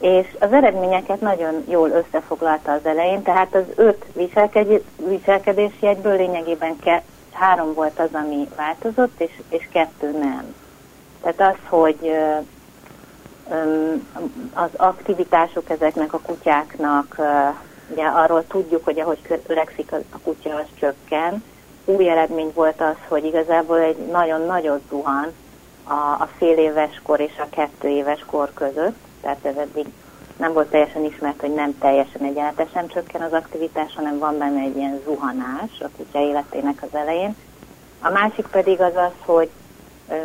És 0.00 0.26
az 0.38 0.52
eredményeket 0.52 1.20
nagyon 1.20 1.64
jól 1.68 1.90
összefoglalta 1.90 2.72
az 2.72 2.84
elején, 2.84 3.22
tehát 3.22 3.54
az 3.54 3.64
öt 3.74 4.04
viselkedési 5.06 5.86
egyből 5.86 6.16
lényegében 6.16 6.78
ke, 6.78 7.02
három 7.32 7.74
volt 7.74 7.98
az, 7.98 8.08
ami 8.12 8.48
változott, 8.56 9.20
és, 9.20 9.32
és 9.48 9.68
kettő 9.72 10.10
nem. 10.10 10.54
Tehát 11.22 11.54
az, 11.54 11.68
hogy 11.68 12.12
az 14.54 14.70
aktivitások 14.76 15.70
ezeknek 15.70 16.12
a 16.12 16.20
kutyáknak, 16.20 17.16
ugye 17.90 18.04
arról 18.04 18.46
tudjuk, 18.46 18.84
hogy 18.84 19.00
ahogy 19.00 19.40
öregszik 19.46 19.92
a 19.92 20.18
kutya, 20.22 20.54
az 20.54 20.66
csökken. 20.78 21.44
Új 21.84 22.08
eredmény 22.08 22.50
volt 22.54 22.80
az, 22.80 22.96
hogy 23.08 23.24
igazából 23.24 23.78
egy 23.78 23.96
nagyon 23.96 24.46
nagyot 24.46 24.80
zuhan 24.88 25.32
a, 25.84 25.92
a 25.92 26.28
fél 26.36 26.56
éves 26.58 27.00
kor 27.02 27.20
és 27.20 27.38
a 27.38 27.48
kettő 27.50 27.88
éves 27.88 28.24
kor 28.26 28.50
között, 28.54 28.96
tehát 29.20 29.44
ez 29.44 29.56
eddig 29.56 29.86
nem 30.36 30.52
volt 30.52 30.70
teljesen 30.70 31.04
ismert, 31.04 31.40
hogy 31.40 31.54
nem 31.54 31.78
teljesen 31.78 32.22
egyenletesen 32.22 32.88
csökken 32.88 33.20
az 33.20 33.32
aktivitás, 33.32 33.94
hanem 33.94 34.18
van 34.18 34.38
benne 34.38 34.60
egy 34.60 34.76
ilyen 34.76 35.00
zuhanás 35.04 35.80
a 35.80 35.88
kutya 35.96 36.20
életének 36.20 36.82
az 36.82 36.98
elején. 36.98 37.36
A 38.00 38.10
másik 38.10 38.46
pedig 38.46 38.80
az 38.80 38.96
az, 38.96 39.12
hogy 39.24 39.50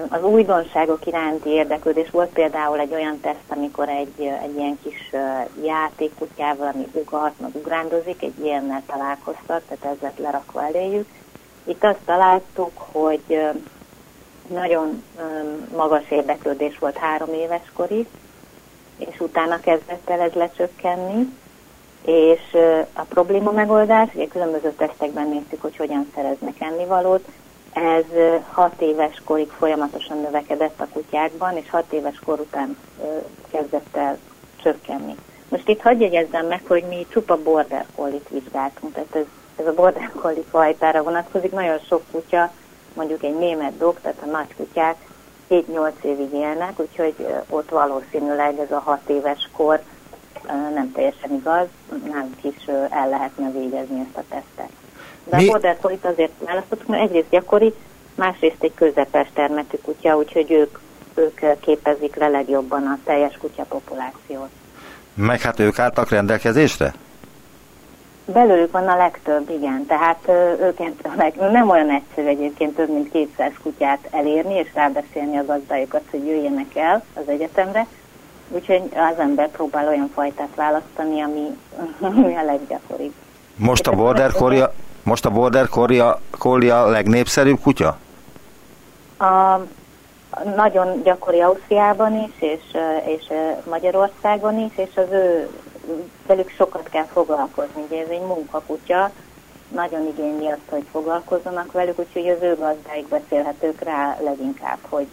az 0.09 0.23
újdonságok 0.23 1.05
iránti 1.05 1.49
érdeklődés 1.49 2.09
volt 2.09 2.29
például 2.29 2.79
egy 2.79 2.93
olyan 2.93 3.19
teszt, 3.19 3.47
amikor 3.47 3.89
egy, 3.89 4.21
egy 4.43 4.55
ilyen 4.55 4.79
kis 4.83 5.11
játékkutyával, 5.63 6.71
ami 6.73 6.87
ugat, 6.91 7.39
meg 7.39 7.55
ugrándozik, 7.55 8.23
egy 8.23 8.39
ilyennel 8.43 8.81
találkoztak, 8.85 9.61
tehát 9.67 9.95
ez 9.95 10.01
lett 10.01 10.17
lerakva 10.17 10.65
eléjük. 10.65 11.07
Itt 11.63 11.83
azt 11.83 11.99
találtuk, 12.05 12.71
hogy 12.75 13.39
nagyon 14.47 15.03
magas 15.75 16.09
érdeklődés 16.09 16.79
volt 16.79 16.97
három 16.97 17.33
éves 17.33 17.71
korig, 17.73 18.07
és 18.97 19.19
utána 19.19 19.59
kezdett 19.59 20.09
el 20.09 20.19
ez 20.19 20.33
lecsökkenni, 20.33 21.27
és 22.05 22.57
a 22.93 23.01
probléma 23.01 23.51
megoldás, 23.51 24.09
ugye 24.13 24.27
különböző 24.27 24.71
tesztekben 24.71 25.27
néztük, 25.27 25.61
hogy 25.61 25.77
hogyan 25.77 26.11
szereznek 26.15 26.55
ennivalót, 26.59 27.25
ez 27.73 28.05
hat 28.51 28.81
éves 28.81 29.21
korig 29.25 29.49
folyamatosan 29.49 30.21
növekedett 30.21 30.79
a 30.79 30.87
kutyákban, 30.93 31.57
és 31.57 31.69
hat 31.69 31.93
éves 31.93 32.19
kor 32.25 32.39
után 32.39 32.77
kezdett 33.51 33.95
el 33.95 34.17
csökkenni. 34.63 35.15
Most 35.49 35.69
itt 35.69 35.81
hagyj 35.81 36.03
jegyezzem 36.03 36.47
meg, 36.47 36.61
hogy 36.67 36.83
mi 36.89 37.05
csupa 37.09 37.37
border 37.43 37.85
collie 37.95 38.19
vizsgáltunk, 38.29 38.93
tehát 38.93 39.15
ez, 39.15 39.25
ez 39.55 39.65
a 39.65 39.73
border 39.73 40.11
collie 40.21 40.43
fajtára 40.49 41.03
vonatkozik. 41.03 41.51
Nagyon 41.51 41.79
sok 41.79 42.03
kutya, 42.11 42.51
mondjuk 42.93 43.23
egy 43.23 43.35
német 43.35 43.77
dog, 43.77 43.99
tehát 44.01 44.21
a 44.21 44.25
nagy 44.25 44.55
kutyák 44.55 44.95
7-8 45.49 45.91
évig 46.01 46.33
élnek, 46.33 46.79
úgyhogy 46.79 47.15
ott 47.49 47.69
valószínűleg 47.69 48.59
ez 48.59 48.71
a 48.71 48.79
6 48.79 49.09
éves 49.09 49.49
kor 49.55 49.81
nem 50.73 50.91
teljesen 50.91 51.33
igaz, 51.33 51.67
nálunk 52.11 52.43
is 52.43 52.65
el 52.89 53.09
lehetne 53.09 53.51
végezni 53.51 53.99
ezt 53.99 54.17
a 54.17 54.23
tesztet. 54.29 54.82
De 55.23 55.37
Mi? 55.37 55.47
a 55.47 55.51
border 55.51 55.77
collie 55.81 55.97
azért 56.01 56.31
választottuk, 56.45 56.87
mert 56.87 57.03
egyrészt 57.03 57.29
gyakori, 57.29 57.73
másrészt 58.15 58.63
egy 58.63 58.73
közepes 58.75 59.27
termetű 59.33 59.77
kutya, 59.81 60.17
úgyhogy 60.17 60.51
ők, 60.51 60.79
ők 61.13 61.59
képezik 61.59 62.15
le 62.15 62.27
legjobban 62.27 62.83
a 62.83 62.99
teljes 63.03 63.37
kutya 63.37 63.63
populációt. 63.63 64.49
Meg 65.13 65.41
hát 65.41 65.59
ők 65.59 65.79
álltak 65.79 66.09
rendelkezésre? 66.09 66.93
Belőlük 68.25 68.71
van 68.71 68.87
a 68.87 68.97
legtöbb, 68.97 69.49
igen. 69.49 69.85
Tehát 69.85 70.27
őket 70.59 71.51
nem 71.51 71.69
olyan 71.69 71.89
egyszerű 71.89 72.27
egyébként 72.27 72.75
több 72.75 72.89
mint 72.89 73.11
200 73.11 73.51
kutyát 73.63 74.07
elérni, 74.11 74.53
és 74.53 74.67
rábeszélni 74.73 75.37
a 75.37 75.45
gazdájukat, 75.45 76.01
hogy 76.11 76.25
jöjjenek 76.25 76.75
el 76.75 77.03
az 77.13 77.23
egyetemre. 77.27 77.87
Úgyhogy 78.49 78.81
az 78.95 79.19
ember 79.19 79.49
próbál 79.51 79.87
olyan 79.87 80.09
fajtát 80.13 80.55
választani, 80.55 81.21
ami, 81.21 81.57
ami 82.17 82.35
a 82.35 82.43
leggyakoribb. 82.43 83.13
Most 83.55 83.87
a 83.87 83.91
border 83.91 84.31
collie, 84.31 84.69
most 85.03 85.25
a 85.25 85.29
border 85.29 85.67
collie 86.37 86.79
a 86.79 86.89
legnépszerűbb 86.89 87.59
kutya? 87.59 87.97
A, 89.17 89.59
nagyon 90.55 91.01
gyakori 91.03 91.41
Ausztriában 91.41 92.13
is, 92.13 92.41
és, 92.41 92.77
és 93.05 93.33
Magyarországon 93.69 94.59
is, 94.59 94.77
és 94.77 94.95
az 94.95 95.11
ő 95.11 95.49
velük 96.27 96.49
sokat 96.49 96.89
kell 96.89 97.05
foglalkozni. 97.13 97.83
Ugye 97.89 98.01
ez 98.01 98.09
egy 98.09 98.21
munkakutya, 98.21 99.11
nagyon 99.73 100.07
igényli 100.07 100.47
azt, 100.47 100.69
hogy 100.69 100.83
foglalkozzanak 100.91 101.71
velük, 101.71 101.99
úgyhogy 101.99 102.27
az 102.27 102.41
ő 102.41 102.55
gazdáik 102.55 103.07
beszélhetők 103.07 103.81
rá 103.81 104.17
leginkább, 104.23 104.77
hogy 104.89 105.07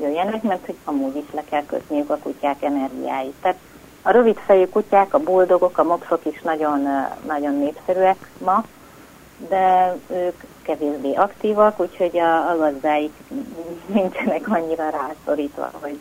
jöjjenek, 0.00 0.42
mert 0.42 0.66
hogy 0.66 0.76
amúgy 0.84 1.16
is 1.16 1.34
le 1.34 1.44
kell 1.50 1.64
kötniük 1.66 2.10
a 2.10 2.18
kutyák 2.22 2.62
energiáit. 2.62 3.34
Tehát 3.40 3.58
a 4.02 4.10
rövid 4.10 4.36
fejű 4.46 4.66
kutyák, 4.66 5.14
a 5.14 5.18
boldogok, 5.18 5.78
a 5.78 5.82
mopsok 5.82 6.24
is 6.24 6.40
nagyon, 6.42 6.88
nagyon 7.26 7.54
népszerűek 7.54 8.30
ma, 8.38 8.64
de 9.48 9.96
ők 10.06 10.42
kevésbé 10.62 11.14
aktívak, 11.14 11.80
úgyhogy 11.80 12.18
a, 12.18 12.50
a 12.50 12.56
gazdáik 12.56 13.12
nincsenek 13.86 14.48
annyira 14.48 14.90
rászorítva, 14.90 15.70
hogy 15.80 16.00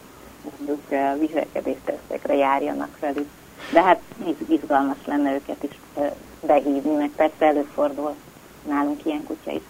mondjuk 0.57 1.19
viselkedéstesztekre 1.19 2.35
járjanak 2.35 2.99
velük. 2.99 3.29
De 3.71 3.81
hát 3.81 3.99
izgalmas 4.47 4.97
lenne 5.05 5.33
őket 5.33 5.63
is 5.63 5.79
behívni, 6.41 6.95
meg 6.95 7.09
persze 7.15 7.45
előfordul 7.45 8.15
nálunk 8.67 9.05
ilyen 9.05 9.23
kutya 9.23 9.51
is. 9.51 9.61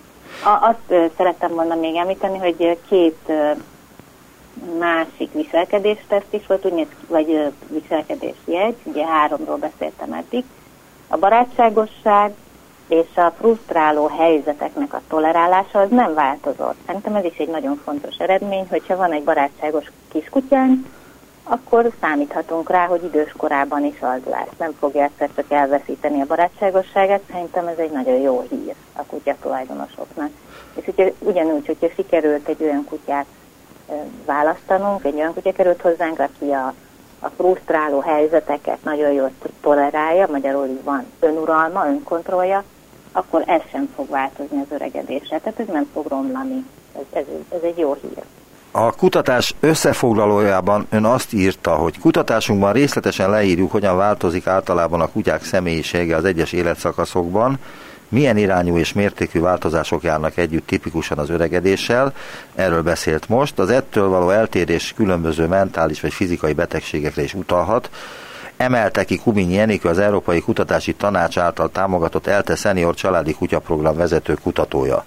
A, 0.44 0.66
azt 0.68 1.12
szerettem 1.18 1.54
volna 1.54 1.76
még 1.76 1.96
említeni, 1.96 2.38
hogy 2.38 2.78
két 2.88 3.32
másik 4.80 5.34
viselkedésteszt 5.34 6.34
is 6.34 6.48
volt, 6.48 6.66
úgy 6.66 6.88
vagy 7.08 7.54
viselkedésjegy, 7.68 8.76
ugye 8.84 9.06
háromról 9.06 9.58
beszéltem 9.58 10.14
eddig. 10.14 10.44
A 11.08 11.18
barátságosság, 11.18 12.34
és 12.94 13.18
a 13.18 13.34
frusztráló 13.38 14.08
helyzeteknek 14.08 14.94
a 14.94 15.02
tolerálása 15.08 15.80
az 15.80 15.90
nem 15.90 16.14
változott. 16.14 16.76
Szerintem 16.86 17.16
ez 17.16 17.24
is 17.24 17.38
egy 17.38 17.48
nagyon 17.48 17.82
fontos 17.84 18.18
eredmény, 18.18 18.66
hogyha 18.70 18.96
van 18.96 19.12
egy 19.12 19.24
barátságos 19.24 19.92
kiskutyánk, 20.12 20.86
akkor 21.44 21.92
számíthatunk 22.02 22.70
rá, 22.70 22.86
hogy 22.86 23.04
idős 23.04 23.32
korában 23.38 23.86
is 23.86 24.02
az 24.02 24.20
lesz. 24.30 24.58
Nem 24.58 24.76
fogja 24.80 25.04
egyszer 25.04 25.30
csak 25.36 25.52
elveszíteni 25.52 26.22
a 26.22 26.26
barátságosságát, 26.26 27.22
szerintem 27.32 27.68
ez 27.68 27.78
egy 27.78 27.92
nagyon 27.92 28.16
jó 28.16 28.46
hír 28.50 28.76
a 28.94 29.04
kutya 29.04 29.36
tulajdonosoknak. 29.42 30.30
És 30.74 30.88
ugye, 30.88 31.14
ugyanúgy, 31.20 31.66
hogyha 31.66 31.88
sikerült 31.96 32.48
egy 32.48 32.64
olyan 32.64 32.86
kutyát 32.86 33.26
választanunk, 34.26 35.04
egy 35.04 35.16
olyan 35.16 35.34
kutya 35.34 35.52
került 35.52 35.82
hozzánk, 35.82 36.20
aki 36.20 36.52
a, 36.52 36.74
a 37.20 37.28
frusztráló 37.28 38.00
helyzeteket 38.00 38.84
nagyon 38.84 39.12
jól 39.12 39.32
tolerálja, 39.62 40.28
magyarul 40.32 40.80
van 40.84 41.06
önuralma, 41.20 41.88
önkontrollja, 41.88 42.64
akkor 43.14 43.44
ez 43.46 43.62
sem 43.72 43.90
fog 43.96 44.10
változni 44.10 44.60
az 44.60 44.76
öregedésre. 44.76 45.40
Tehát 45.40 45.60
ez 45.60 45.68
nem 45.68 45.90
fog 45.94 46.08
romlani. 46.08 46.66
Ez, 46.96 47.02
ez, 47.12 47.24
ez 47.50 47.62
egy 47.64 47.78
jó 47.78 47.98
hír. 48.02 48.24
A 48.72 48.92
kutatás 48.92 49.56
összefoglalójában 49.60 50.88
ön 50.90 51.06
azt 51.06 51.34
írta, 51.34 51.76
hogy 51.76 52.00
kutatásunkban 52.00 52.74
részletesen 52.74 53.30
leírjuk, 53.30 53.72
hogyan 53.72 53.98
változik 53.98 54.48
általában 54.48 55.02
a 55.02 55.12
kutyák 55.12 55.44
személyisége 55.44 56.16
az 56.16 56.26
egyes 56.26 56.52
életszakaszokban, 56.52 57.60
milyen 58.10 58.38
irányú 58.38 58.78
és 58.78 58.94
mértékű 58.94 59.40
változások 59.40 60.04
járnak 60.04 60.38
együtt 60.38 60.68
tipikusan 60.68 61.18
az 61.18 61.30
öregedéssel, 61.30 62.14
erről 62.56 62.82
beszélt 62.82 63.30
most, 63.30 63.60
az 63.60 63.70
ettől 63.70 64.08
való 64.08 64.30
eltérés 64.30 64.94
különböző 64.96 65.48
mentális 65.48 66.02
vagy 66.02 66.14
fizikai 66.14 66.54
betegségekre 66.54 67.24
is 67.24 67.34
utalhat, 67.34 67.90
emelte 68.64 69.04
ki 69.04 69.18
Kubinyi 69.18 69.60
Enikő 69.60 69.90
az 69.90 70.00
Európai 70.00 70.42
Kutatási 70.42 70.94
Tanács 70.94 71.38
által 71.38 71.70
támogatott 71.70 72.28
ELTE 72.28 72.56
Senior 72.56 72.96
Családi 72.96 73.34
Kutyaprogram 73.34 73.96
vezető 73.96 74.34
kutatója. 74.34 75.06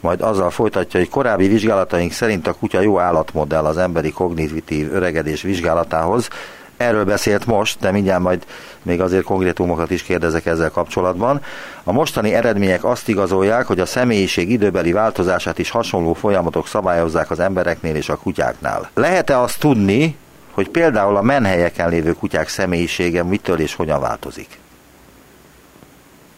Majd 0.00 0.20
azzal 0.20 0.50
folytatja, 0.50 1.00
hogy 1.00 1.08
korábbi 1.08 1.48
vizsgálataink 1.48 2.12
szerint 2.12 2.46
a 2.46 2.52
kutya 2.52 2.80
jó 2.80 2.98
állatmodell 2.98 3.64
az 3.64 3.76
emberi 3.76 4.12
kognitív 4.12 4.92
öregedés 4.92 5.42
vizsgálatához, 5.42 6.28
Erről 6.76 7.04
beszélt 7.04 7.46
most, 7.46 7.80
de 7.80 7.90
mindjárt 7.90 8.22
majd 8.22 8.44
még 8.82 9.00
azért 9.00 9.24
konkrétumokat 9.24 9.90
is 9.90 10.02
kérdezek 10.02 10.46
ezzel 10.46 10.70
kapcsolatban. 10.70 11.40
A 11.84 11.92
mostani 11.92 12.34
eredmények 12.34 12.84
azt 12.84 13.08
igazolják, 13.08 13.66
hogy 13.66 13.80
a 13.80 13.86
személyiség 13.86 14.50
időbeli 14.50 14.92
változását 14.92 15.58
is 15.58 15.70
hasonló 15.70 16.12
folyamatok 16.12 16.66
szabályozzák 16.66 17.30
az 17.30 17.40
embereknél 17.40 17.94
és 17.94 18.08
a 18.08 18.16
kutyáknál. 18.16 18.90
Lehet-e 18.94 19.38
azt 19.38 19.58
tudni, 19.58 20.16
hogy 20.54 20.68
például 20.68 21.16
a 21.16 21.22
menhelyeken 21.22 21.88
lévő 21.88 22.12
kutyák 22.12 22.48
személyisége 22.48 23.22
mitől 23.22 23.60
és 23.60 23.74
hogyan 23.74 24.00
változik? 24.00 24.58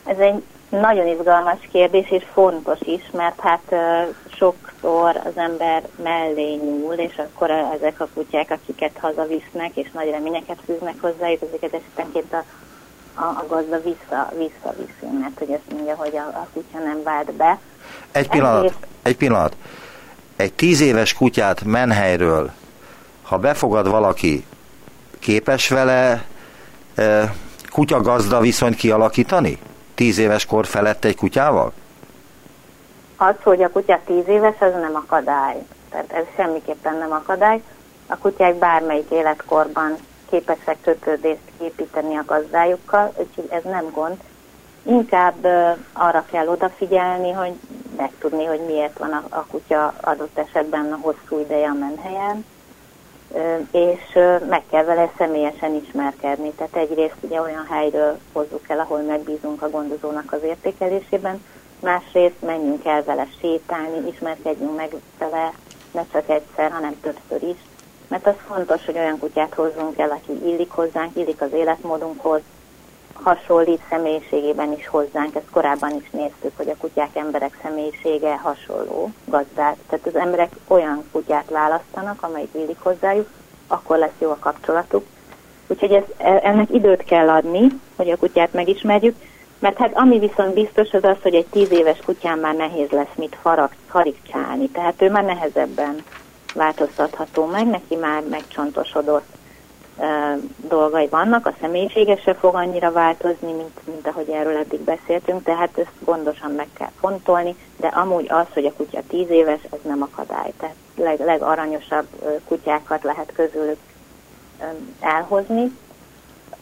Ez 0.05 0.19
egy 0.19 0.43
nagyon 0.69 1.07
izgalmas 1.07 1.69
kérdés, 1.73 2.11
és 2.11 2.25
fontos 2.33 2.79
is, 2.81 3.03
mert 3.13 3.41
hát 3.41 3.75
sokszor 4.37 5.21
az 5.25 5.37
ember 5.37 5.83
mellé 6.03 6.55
nyúl, 6.55 6.95
és 6.95 7.19
akkor 7.19 7.51
ezek 7.51 8.01
a 8.01 8.09
kutyák, 8.15 8.51
akiket 8.51 8.99
hazavisznek, 9.01 9.77
és 9.77 9.91
nagy 9.93 10.11
reményeket 10.11 10.59
fűznek 10.65 10.95
hozzájuk, 11.01 11.43
ezeket 11.43 11.81
esetenként 11.81 12.33
a, 12.33 12.45
a, 13.21 13.25
a 13.25 13.45
gazda 13.49 13.81
vissza, 13.81 14.33
visszaviszi, 14.39 15.19
mert 15.21 15.39
hogy 15.39 15.53
azt 15.53 15.73
mondja, 15.73 15.95
hogy 15.95 16.17
a, 16.17 16.39
a 16.39 16.49
kutya 16.53 16.79
nem 16.79 17.03
vált 17.03 17.33
be. 17.33 17.59
Egy 18.13 18.29
pillanat, 18.29 18.65
Ezért... 18.65 18.87
egy 19.03 19.17
pillanat. 19.17 19.57
Egy 20.37 20.53
tíz 20.53 20.81
éves 20.81 21.15
kutyát 21.15 21.65
menhelyről 21.65 22.51
ha 23.29 23.39
befogad 23.39 23.91
valaki, 23.91 24.45
képes 25.19 25.69
vele 25.69 26.25
e, 26.95 27.35
kutyagazda 27.71 28.41
viszonyt 28.41 28.77
kialakítani? 28.77 29.59
Tíz 29.95 30.19
éves 30.19 30.47
kor 30.47 30.67
felett 30.67 31.05
egy 31.05 31.17
kutyával? 31.17 31.73
Az, 33.17 33.35
hogy 33.43 33.63
a 33.63 33.71
kutya 33.71 34.01
tíz 34.05 34.29
éves, 34.29 34.55
az 34.59 34.73
nem 34.73 34.95
akadály. 34.95 35.57
Tehát 35.91 36.13
ez 36.13 36.25
semmiképpen 36.37 36.97
nem 36.97 37.13
akadály. 37.13 37.63
A 38.07 38.17
kutyák 38.17 38.55
bármelyik 38.55 39.11
életkorban 39.11 39.97
képesek 40.31 40.77
kötődést 40.81 41.41
építeni 41.61 42.17
a 42.17 42.25
gazdájukkal, 42.27 43.13
úgyhogy 43.17 43.49
ez 43.51 43.63
nem 43.63 43.91
gond. 43.91 44.17
Inkább 44.83 45.45
arra 45.93 46.25
kell 46.31 46.49
odafigyelni, 46.49 47.31
hogy 47.33 47.53
megtudni, 47.97 48.45
hogy 48.45 48.61
miért 48.67 48.99
van 48.99 49.13
a, 49.13 49.23
a 49.29 49.47
kutya 49.51 49.95
adott 50.01 50.39
esetben 50.39 50.93
a 50.93 50.99
hosszú 51.01 51.41
ideje 51.41 51.69
a 51.69 51.75
menhelyen, 51.75 52.45
és 53.71 54.19
meg 54.49 54.63
kell 54.71 54.85
vele 54.85 55.11
személyesen 55.19 55.75
ismerkedni. 55.75 56.51
Tehát 56.51 56.77
egyrészt 56.77 57.17
ugye 57.21 57.41
olyan 57.41 57.67
helyről 57.71 58.19
hozzuk 58.33 58.69
el, 58.69 58.79
ahol 58.79 59.01
megbízunk 59.01 59.63
a 59.63 59.71
gondozónak 59.71 60.33
az 60.33 60.43
értékelésében, 60.43 61.45
másrészt 61.81 62.41
menjünk 62.41 62.85
el 62.85 63.05
vele 63.05 63.27
sétálni, 63.41 64.09
ismerkedjünk 64.09 64.77
meg 64.77 64.95
vele 65.19 65.53
ne 65.93 66.05
csak 66.13 66.29
egyszer, 66.29 66.71
hanem 66.71 67.01
többször 67.01 67.49
is. 67.49 67.59
Mert 68.09 68.27
az 68.27 68.35
fontos, 68.47 68.85
hogy 68.85 68.99
olyan 68.99 69.19
kutyát 69.19 69.55
hozzunk 69.55 69.99
el, 69.99 70.11
aki 70.11 70.47
illik 70.47 70.71
hozzánk, 70.71 71.17
illik 71.17 71.41
az 71.41 71.53
életmódunkhoz, 71.53 72.41
hasonlít 73.23 73.83
személyiségében 73.89 74.73
is 74.73 74.87
hozzánk. 74.87 75.35
Ezt 75.35 75.51
korábban 75.51 75.95
is 75.95 76.11
néztük, 76.11 76.53
hogy 76.57 76.69
a 76.69 76.77
kutyák 76.79 77.17
emberek 77.17 77.59
személyisége 77.63 78.37
hasonló 78.37 79.11
gazdák. 79.25 79.77
Tehát 79.89 80.07
az 80.07 80.17
emberek 80.17 80.53
olyan 80.67 81.05
kutyát 81.13 81.51
választanak, 81.51 82.23
amelyik 82.23 82.51
illik 82.55 82.79
hozzájuk, 82.79 83.29
akkor 83.67 83.99
lesz 83.99 84.19
jó 84.19 84.31
a 84.31 84.39
kapcsolatuk. 84.41 85.05
Úgyhogy 85.67 85.93
ez, 85.93 86.05
e, 86.17 86.41
ennek 86.43 86.71
időt 86.71 87.05
kell 87.05 87.29
adni, 87.29 87.67
hogy 87.97 88.11
a 88.11 88.17
kutyát 88.17 88.53
megismerjük, 88.53 89.17
mert 89.59 89.77
hát 89.77 89.97
ami 89.97 90.19
viszont 90.19 90.55
biztos 90.55 90.93
az 90.93 91.05
az, 91.05 91.17
hogy 91.23 91.35
egy 91.35 91.47
tíz 91.47 91.73
éves 91.73 91.99
kutyán 92.05 92.39
már 92.39 92.55
nehéz 92.55 92.91
lesz 92.91 93.15
mit 93.17 93.37
farag, 93.43 93.71
farigcsálni, 93.89 94.69
tehát 94.69 95.03
ő 95.03 95.11
már 95.11 95.25
nehezebben 95.25 96.05
változtatható 96.55 97.47
meg, 97.47 97.67
neki 97.67 97.97
már 97.97 98.23
megcsontosodott 98.31 99.36
dolgai 100.69 101.07
vannak, 101.07 101.47
a 101.47 101.55
személyisége 101.61 102.17
se 102.17 102.35
fog 102.35 102.55
annyira 102.55 102.93
változni, 102.93 103.53
mint, 103.53 103.81
mint 103.85 104.07
ahogy 104.07 104.29
erről 104.29 104.57
eddig 104.57 104.81
beszéltünk, 104.81 105.43
tehát 105.43 105.79
ezt 105.79 105.91
gondosan 105.99 106.51
meg 106.51 106.69
kell 106.79 106.91
fontolni, 107.01 107.57
de 107.77 107.87
amúgy 107.87 108.27
az, 108.29 108.47
hogy 108.53 108.65
a 108.67 108.73
kutya 108.73 109.01
tíz 109.09 109.31
éves, 109.31 109.61
ez 109.71 109.79
nem 109.83 110.03
akadály. 110.03 110.53
Tehát 110.57 110.75
leg, 110.97 111.21
legaranyosabb 111.21 112.07
kutyákat 112.45 113.03
lehet 113.03 113.33
közülük 113.35 113.79
elhozni, 115.01 115.73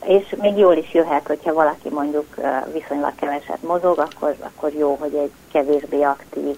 és 0.05 0.35
még 0.40 0.57
jól 0.57 0.77
is 0.77 0.94
jöhet, 0.94 1.27
hogyha 1.27 1.53
valaki 1.53 1.88
mondjuk 1.88 2.35
viszonylag 2.73 3.14
keveset 3.14 3.62
mozog, 3.62 3.99
akkor, 3.99 4.37
akkor 4.40 4.73
jó, 4.73 4.97
hogy 5.01 5.14
egy 5.14 5.33
kevésbé 5.53 6.03
aktív, 6.03 6.57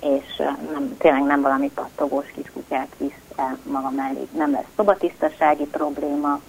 és 0.00 0.36
nem, 0.72 0.96
tényleg 0.98 1.22
nem 1.22 1.40
valami 1.40 1.70
pattogós 1.74 2.26
kiskutyát 2.34 2.88
visz 2.98 3.22
el 3.36 3.58
maga 3.62 3.90
mellé. 3.90 4.28
Nem 4.36 4.50
lesz 4.50 4.66
szobatisztasági 4.76 5.64
probléma, 5.64 6.40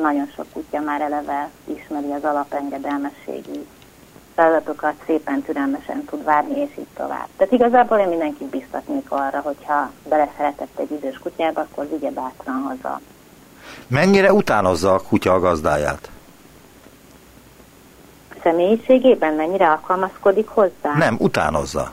nagyon 0.00 0.30
sok 0.34 0.46
kutya 0.52 0.80
már 0.80 1.00
eleve 1.00 1.50
ismeri 1.64 2.12
az 2.12 2.24
alapengedelmességi 2.24 3.66
feladatokat, 4.34 4.94
szépen 5.06 5.42
türelmesen 5.42 6.04
tud 6.04 6.24
várni, 6.24 6.60
és 6.60 6.70
így 6.78 6.86
tovább. 6.94 7.26
Tehát 7.36 7.52
igazából 7.52 7.98
én 7.98 8.08
mindenkit 8.08 8.48
biztatnék 8.48 9.10
arra, 9.10 9.40
hogyha 9.40 9.90
beleszeretett 10.08 10.78
egy 10.78 10.90
idős 10.90 11.18
kutyába, 11.18 11.60
akkor 11.60 11.88
vigye 11.88 12.10
bátran 12.10 12.62
haza. 12.62 13.00
Mennyire 13.86 14.32
utánozza 14.32 14.94
a 14.94 15.00
kutya 15.08 15.32
a 15.32 15.40
gazdáját? 15.40 16.10
Személyiségében 18.42 19.34
mennyire 19.34 19.70
alkalmazkodik 19.70 20.48
hozzá? 20.48 20.94
Nem, 20.96 21.16
utánozza. 21.18 21.92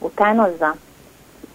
Utánozza? 0.00 0.74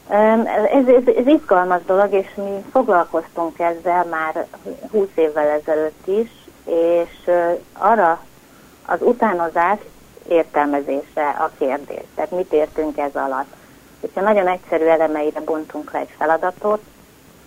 Ez, 0.09 0.87
ez, 0.87 1.07
ez 1.17 1.27
izgalmas 1.27 1.81
dolog, 1.85 2.13
és 2.13 2.27
mi 2.35 2.63
foglalkoztunk 2.71 3.59
ezzel 3.59 4.05
már 4.05 4.45
20 4.91 5.07
évvel 5.15 5.47
ezelőtt 5.47 6.07
is, 6.07 6.29
és 6.65 7.29
arra 7.73 8.19
az 8.85 9.01
utánozás 9.01 9.79
értelmezése 10.27 11.29
a 11.39 11.51
kérdés. 11.57 12.03
Tehát 12.15 12.31
mit 12.31 12.53
értünk 12.53 12.97
ez 12.97 13.15
alatt? 13.15 13.53
Hogyha 14.01 14.21
nagyon 14.21 14.47
egyszerű 14.47 14.83
elemeire 14.83 15.39
bontunk 15.39 15.91
le 15.91 15.99
egy 15.99 16.13
feladatot, 16.17 16.81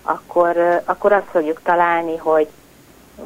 akkor, 0.02 0.82
akkor 0.84 1.12
azt 1.12 1.30
fogjuk 1.30 1.60
találni, 1.62 2.16
hogy 2.16 2.48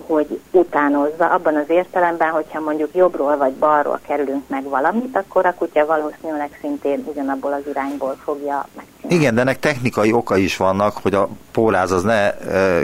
hogy 0.07 0.41
utánozza, 0.51 1.27
abban 1.27 1.57
az 1.57 1.69
értelemben, 1.69 2.31
hogyha 2.31 2.61
mondjuk 2.61 2.95
jobbról 2.95 3.37
vagy 3.37 3.53
balról 3.53 4.01
kerülünk 4.07 4.49
meg 4.49 4.65
valamit, 4.65 5.17
akkor 5.17 5.47
a 5.47 5.55
kutya 5.55 5.87
valószínűleg 5.87 6.59
szintén 6.61 7.05
ugyanabból 7.07 7.53
az 7.53 7.63
irányból 7.71 8.17
fogja 8.25 8.69
megcsinálni. 8.77 9.17
Igen, 9.17 9.35
de 9.35 9.41
ennek 9.41 9.59
technikai 9.59 10.13
oka 10.13 10.37
is 10.37 10.57
vannak, 10.57 10.97
hogy 11.03 11.15
a 11.15 11.29
póráz 11.51 11.91
az 11.91 12.03
ne 12.03 12.35
e, 12.35 12.83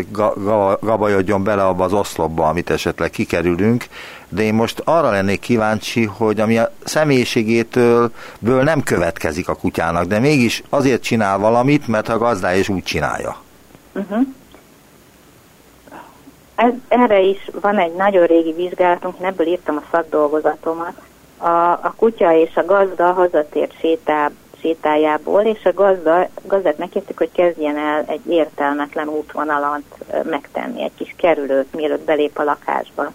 gabajodjon 0.81 1.45
bele 1.45 1.65
abba 1.65 1.85
az 1.85 1.93
oszlopba, 1.93 2.49
amit 2.49 2.71
esetleg 2.71 3.11
kikerülünk, 3.11 3.85
de 4.29 4.43
én 4.43 4.55
most 4.55 4.83
arra 4.85 5.11
lennék 5.11 5.41
kíváncsi, 5.41 6.05
hogy 6.05 6.41
ami 6.41 6.59
a 6.59 6.73
személyiségétől 6.85 8.11
ből 8.39 8.63
nem 8.63 8.83
következik 8.83 9.49
a 9.49 9.55
kutyának, 9.55 10.05
de 10.05 10.19
mégis 10.19 10.63
azért 10.69 11.03
csinál 11.03 11.39
valamit, 11.39 11.89
mert 11.89 12.09
a 12.09 12.19
gazdája 12.19 12.59
is 12.59 12.69
úgy 12.69 12.83
csinálja. 12.83 13.37
Uh-huh. 13.93 14.27
Ez, 16.59 16.73
erre 16.89 17.21
is 17.21 17.51
van 17.61 17.79
egy 17.79 17.95
nagyon 17.95 18.27
régi 18.27 18.53
vizsgálatunk, 18.53 19.15
én 19.21 19.27
ebből 19.27 19.47
írtam 19.47 19.77
a 19.77 19.87
szakdolgozatomat. 19.91 20.93
A, 21.37 21.49
a 21.71 21.95
kutya 21.97 22.33
és 22.33 22.57
a 22.57 22.65
gazda 22.65 23.13
hazatért 23.13 23.79
sétá, 23.79 24.31
sétájából, 24.61 25.43
és 25.43 25.65
a 25.65 25.73
gazda, 25.73 26.29
gazdát 26.47 26.79
megkértük, 26.79 27.19
hogy 27.19 27.33
kezdjen 27.33 27.77
el 27.77 28.05
egy 28.07 28.31
értelmetlen 28.31 29.09
útvonalat 29.09 29.83
megtenni, 30.25 30.83
egy 30.83 30.95
kis 30.97 31.15
kerülőt, 31.17 31.75
mielőtt 31.75 32.05
belép 32.05 32.39
a 32.39 32.43
lakásba. 32.43 33.13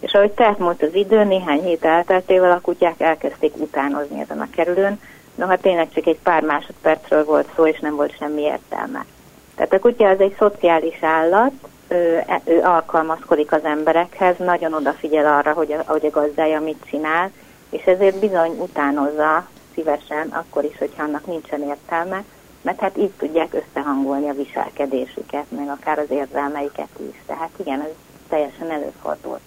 És 0.00 0.12
ahogy 0.12 0.30
telt 0.30 0.58
múlt 0.58 0.82
az 0.82 0.94
idő, 0.94 1.24
néhány 1.24 1.62
hét 1.62 1.84
elteltével 1.84 2.52
a 2.52 2.60
kutyák 2.60 3.00
elkezdték 3.00 3.52
utánozni 3.56 4.20
ezen 4.20 4.40
a 4.40 4.50
kerülőn, 4.50 5.00
noha 5.34 5.56
tényleg 5.56 5.88
csak 5.92 6.06
egy 6.06 6.18
pár 6.22 6.42
másodpercről 6.42 7.24
volt 7.24 7.48
szó, 7.56 7.66
és 7.66 7.80
nem 7.80 7.96
volt 7.96 8.16
semmi 8.16 8.42
értelme. 8.42 9.04
Tehát 9.54 9.72
a 9.72 9.78
kutya 9.78 10.08
az 10.08 10.20
egy 10.20 10.34
szociális 10.38 11.02
állat, 11.02 11.52
ő, 11.92 12.24
ő 12.44 12.60
alkalmazkodik 12.60 13.52
az 13.52 13.64
emberekhez, 13.64 14.36
nagyon 14.38 14.74
odafigyel 14.74 15.26
arra, 15.26 15.52
hogy 15.52 15.72
a, 15.72 15.82
hogy 15.86 16.06
a 16.06 16.10
gazdája 16.10 16.60
mit 16.60 16.84
csinál, 16.90 17.30
és 17.70 17.82
ezért 17.84 18.18
bizony 18.18 18.50
utánozza 18.58 19.46
szívesen, 19.74 20.28
akkor 20.28 20.64
is, 20.64 20.78
hogyha 20.78 21.02
annak 21.02 21.26
nincsen 21.26 21.62
értelme, 21.62 22.24
mert 22.62 22.80
hát 22.80 22.98
így 22.98 23.10
tudják 23.10 23.54
összehangolni 23.54 24.28
a 24.28 24.34
viselkedésüket, 24.34 25.44
meg 25.48 25.68
akár 25.68 25.98
az 25.98 26.10
érzelmeiket 26.10 26.88
is. 27.10 27.22
Tehát 27.26 27.50
igen, 27.56 27.80
ez 27.80 27.90
teljesen 28.28 28.70
előfordul. 28.70 29.40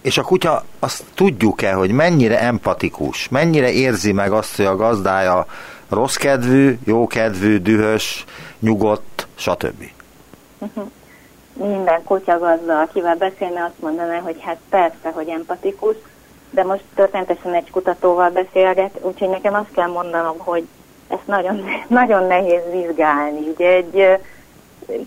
És 0.00 0.18
a 0.18 0.22
kutya, 0.22 0.64
azt 0.78 1.04
tudjuk-e, 1.14 1.72
hogy 1.72 1.90
mennyire 1.90 2.40
empatikus, 2.40 3.28
mennyire 3.28 3.70
érzi 3.70 4.12
meg 4.12 4.32
azt, 4.32 4.56
hogy 4.56 4.64
a 4.64 4.76
gazdája 4.76 5.46
rossz 5.88 6.16
kedvű, 6.16 6.78
jó 6.84 7.06
kedvű, 7.06 7.58
dühös, 7.58 8.24
nyugodt, 8.60 9.26
stb. 9.34 9.90
Uh-huh 10.58 10.90
minden 11.56 12.02
kutyagazda, 12.04 12.80
akivel 12.80 13.16
beszélne, 13.16 13.64
azt 13.64 13.80
mondaná, 13.80 14.18
hogy 14.18 14.36
hát 14.40 14.58
persze, 14.68 15.10
hogy 15.12 15.28
empatikus, 15.28 15.96
de 16.50 16.64
most 16.64 16.84
történetesen 16.94 17.54
egy 17.54 17.70
kutatóval 17.70 18.30
beszélget, 18.30 18.98
úgyhogy 19.00 19.28
nekem 19.28 19.54
azt 19.54 19.72
kell 19.72 19.88
mondanom, 19.88 20.38
hogy 20.38 20.66
ezt 21.08 21.26
nagyon, 21.26 21.64
nagyon 21.88 22.26
nehéz 22.26 22.62
vizsgálni. 22.70 23.48
Ugye 23.48 23.68
egy 23.68 24.18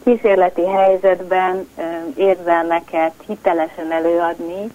kísérleti 0.04 0.66
helyzetben 0.66 1.70
érzelmeket 2.16 3.14
hitelesen 3.28 3.92
előadni, 3.92 4.68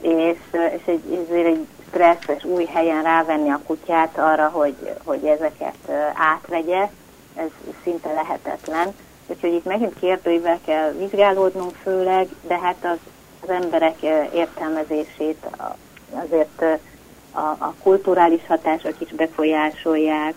és, 0.00 0.38
és 0.76 0.82
egy, 0.84 1.26
ezért 1.28 1.46
egy 1.46 1.66
stresszes 1.88 2.44
új 2.44 2.64
helyen 2.64 3.02
rávenni 3.02 3.50
a 3.50 3.60
kutyát 3.66 4.18
arra, 4.18 4.48
hogy, 4.48 4.74
hogy 5.04 5.24
ezeket 5.24 5.90
átvegye, 6.14 6.88
ez 7.34 7.50
szinte 7.82 8.12
lehetetlen. 8.12 8.94
Úgyhogy 9.28 9.52
itt 9.52 9.64
megint 9.64 9.98
kérdőivel 10.00 10.58
kell 10.66 10.92
vizsgálódnunk 10.92 11.72
főleg, 11.82 12.28
de 12.46 12.58
hát 12.58 12.76
az, 12.82 12.98
az 13.42 13.48
emberek 13.48 14.02
értelmezését 14.34 15.46
azért 16.10 16.62
a, 17.32 17.40
a 17.40 17.74
kulturális 17.82 18.40
hatások 18.46 18.94
is 18.98 19.08
befolyásolják, 19.10 20.34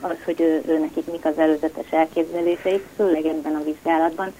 az, 0.00 0.16
hogy 0.24 0.40
ő, 0.40 0.62
ő 0.66 0.78
nekik 0.78 1.10
mik 1.10 1.24
az 1.24 1.38
előzetes 1.38 1.90
elképzeléseik, 1.90 2.86
főleg 2.96 3.24
ebben 3.24 3.54
a 3.54 3.64
vizsgálatban. 3.64 4.32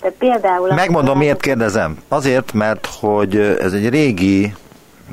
De 0.00 0.10
például... 0.10 0.74
Megmondom, 0.74 1.16
a... 1.16 1.18
miért 1.18 1.40
kérdezem. 1.40 1.98
Azért, 2.08 2.52
mert 2.52 2.88
hogy 3.00 3.36
ez 3.36 3.72
egy 3.72 3.88
régi, 3.88 4.54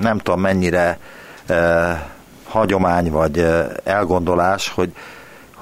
nem 0.01 0.17
tudom 0.17 0.41
mennyire 0.41 0.99
eh, 1.45 2.01
hagyomány 2.43 3.11
vagy 3.11 3.39
eh, 3.39 3.67
elgondolás, 3.83 4.69
hogy 4.69 4.91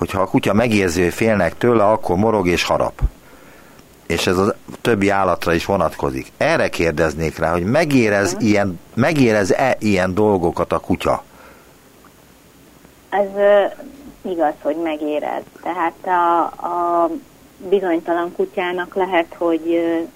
hogyha 0.04 0.22
a 0.22 0.28
kutya 0.28 0.54
megérzi, 0.54 1.02
hogy 1.04 1.14
félnek 1.14 1.58
tőle, 1.58 1.84
akkor 1.84 2.16
morog 2.16 2.48
és 2.48 2.64
harap. 2.64 3.02
És 4.08 4.28
ez 4.28 4.38
a 4.38 4.56
többi 4.82 5.10
állatra 5.10 5.54
is 5.54 5.66
vonatkozik. 5.66 6.32
Erre 6.38 6.70
kérdeznék 6.70 7.38
rá, 7.38 7.52
hogy 7.52 7.64
megérez 7.64 8.34
uh-huh. 8.34 8.50
ilyen, 8.50 8.80
megérez-e 8.94 9.76
ilyen 9.80 10.14
dolgokat 10.14 10.74
a 10.74 10.80
kutya? 10.80 11.24
Ez 13.10 13.28
uh, 13.36 14.32
igaz, 14.32 14.54
hogy 14.62 14.76
megérez. 14.76 15.44
Tehát 15.62 16.08
a, 16.08 16.42
a 16.68 17.10
bizonytalan 17.70 18.34
kutyának 18.36 18.96
lehet, 18.96 19.36
hogy 19.38 19.62
uh, 19.66 20.08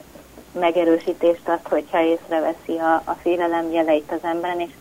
megerősítést 0.59 1.47
ad, 1.47 1.59
hogyha 1.63 2.03
észreveszi 2.03 2.77
a, 2.77 3.01
a 3.05 3.17
félelem 3.21 3.71
jeleit 3.71 4.11
az 4.11 4.29
emberen, 4.29 4.59
és 4.59 4.71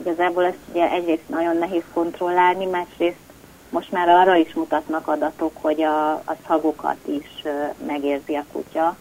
igazából 0.00 0.44
ezt 0.44 0.58
ugye 0.70 0.90
egyrészt 0.90 1.28
nagyon 1.28 1.56
nehéz 1.56 1.84
kontrollálni, 1.92 2.64
másrészt 2.64 3.25
most 3.70 3.92
már 3.92 4.08
arra 4.08 4.36
is 4.36 4.54
mutatnak 4.54 5.08
adatok, 5.08 5.52
hogy 5.60 5.82
a, 5.82 6.10
a 6.12 6.36
szagokat 6.46 6.96
is 7.04 7.42
megérzi 7.86 8.34
a 8.34 8.44
kutya, 8.52 8.96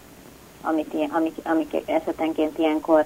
amit 0.62 0.94
ilyen, 0.94 1.10
amik, 1.10 1.36
amik 1.44 1.74
esetenként 1.86 2.58
ilyenkor 2.58 3.06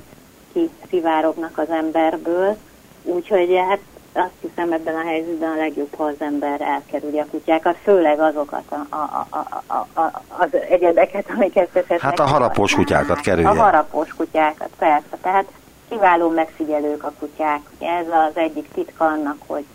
kiszivárognak 0.53 1.57
az 1.57 1.69
emberből. 1.69 2.57
Úgyhogy 3.03 3.55
hát 3.69 3.79
azt 4.13 4.33
hiszem 4.41 4.71
ebben 4.71 4.95
a 4.95 5.07
helyzetben 5.07 5.51
a 5.51 5.55
legjobb, 5.55 5.95
ha 5.97 6.03
az 6.03 6.15
ember 6.19 6.61
elkerülje 6.61 7.21
a 7.21 7.25
kutyákat, 7.31 7.77
főleg 7.83 8.19
azokat 8.19 8.63
a, 8.69 8.95
a, 8.95 9.27
a, 9.29 9.63
a, 9.67 10.01
a, 10.01 10.21
az 10.27 10.49
egyedeket, 10.69 11.25
amiket 11.35 11.75
esetleg... 11.75 11.99
Hát 11.99 12.19
a 12.19 12.25
harapós 12.25 12.75
kutyákat 12.75 13.19
kerülje. 13.19 13.49
A 13.49 13.53
harapós 13.53 14.13
kutyákat, 14.13 14.69
persze. 14.77 15.17
Tehát 15.21 15.45
kiváló 15.89 16.29
megfigyelők 16.29 17.03
a 17.03 17.11
kutyák. 17.19 17.61
Ez 17.79 18.05
az 18.07 18.37
egyik 18.37 18.67
titka 18.73 19.05
annak, 19.05 19.37
hogy, 19.47 19.65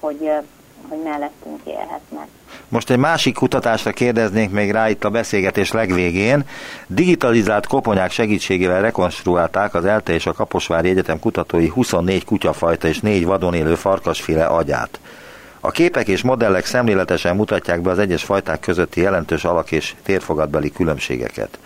hogy 0.00 0.30
hogy 0.88 0.98
mellettünk 1.04 1.60
élhetnek. 1.64 2.26
Most 2.68 2.90
egy 2.90 2.98
másik 2.98 3.34
kutatásra 3.34 3.90
kérdeznék 3.90 4.50
még 4.50 4.70
rá 4.70 4.88
itt 4.88 5.04
a 5.04 5.10
beszélgetés 5.10 5.72
legvégén. 5.72 6.44
Digitalizált 6.86 7.66
koponyák 7.66 8.10
segítségével 8.10 8.80
rekonstruálták 8.80 9.74
az 9.74 9.84
ELTE 9.84 10.12
és 10.12 10.26
a 10.26 10.32
Kaposvári 10.32 10.88
Egyetem 10.88 11.18
kutatói 11.18 11.68
24 11.68 12.24
kutyafajta 12.24 12.88
és 12.88 13.00
4 13.00 13.24
vadon 13.24 13.54
élő 13.54 13.74
farkasféle 13.74 14.46
agyát. 14.46 15.00
A 15.60 15.70
képek 15.70 16.08
és 16.08 16.22
modellek 16.22 16.66
szemléletesen 16.66 17.36
mutatják 17.36 17.80
be 17.80 17.90
az 17.90 17.98
egyes 17.98 18.24
fajták 18.24 18.60
közötti 18.60 19.00
jelentős 19.00 19.44
alak- 19.44 19.72
és 19.72 19.94
térfogatbeli 20.02 20.72
különbségeket. 20.72 21.58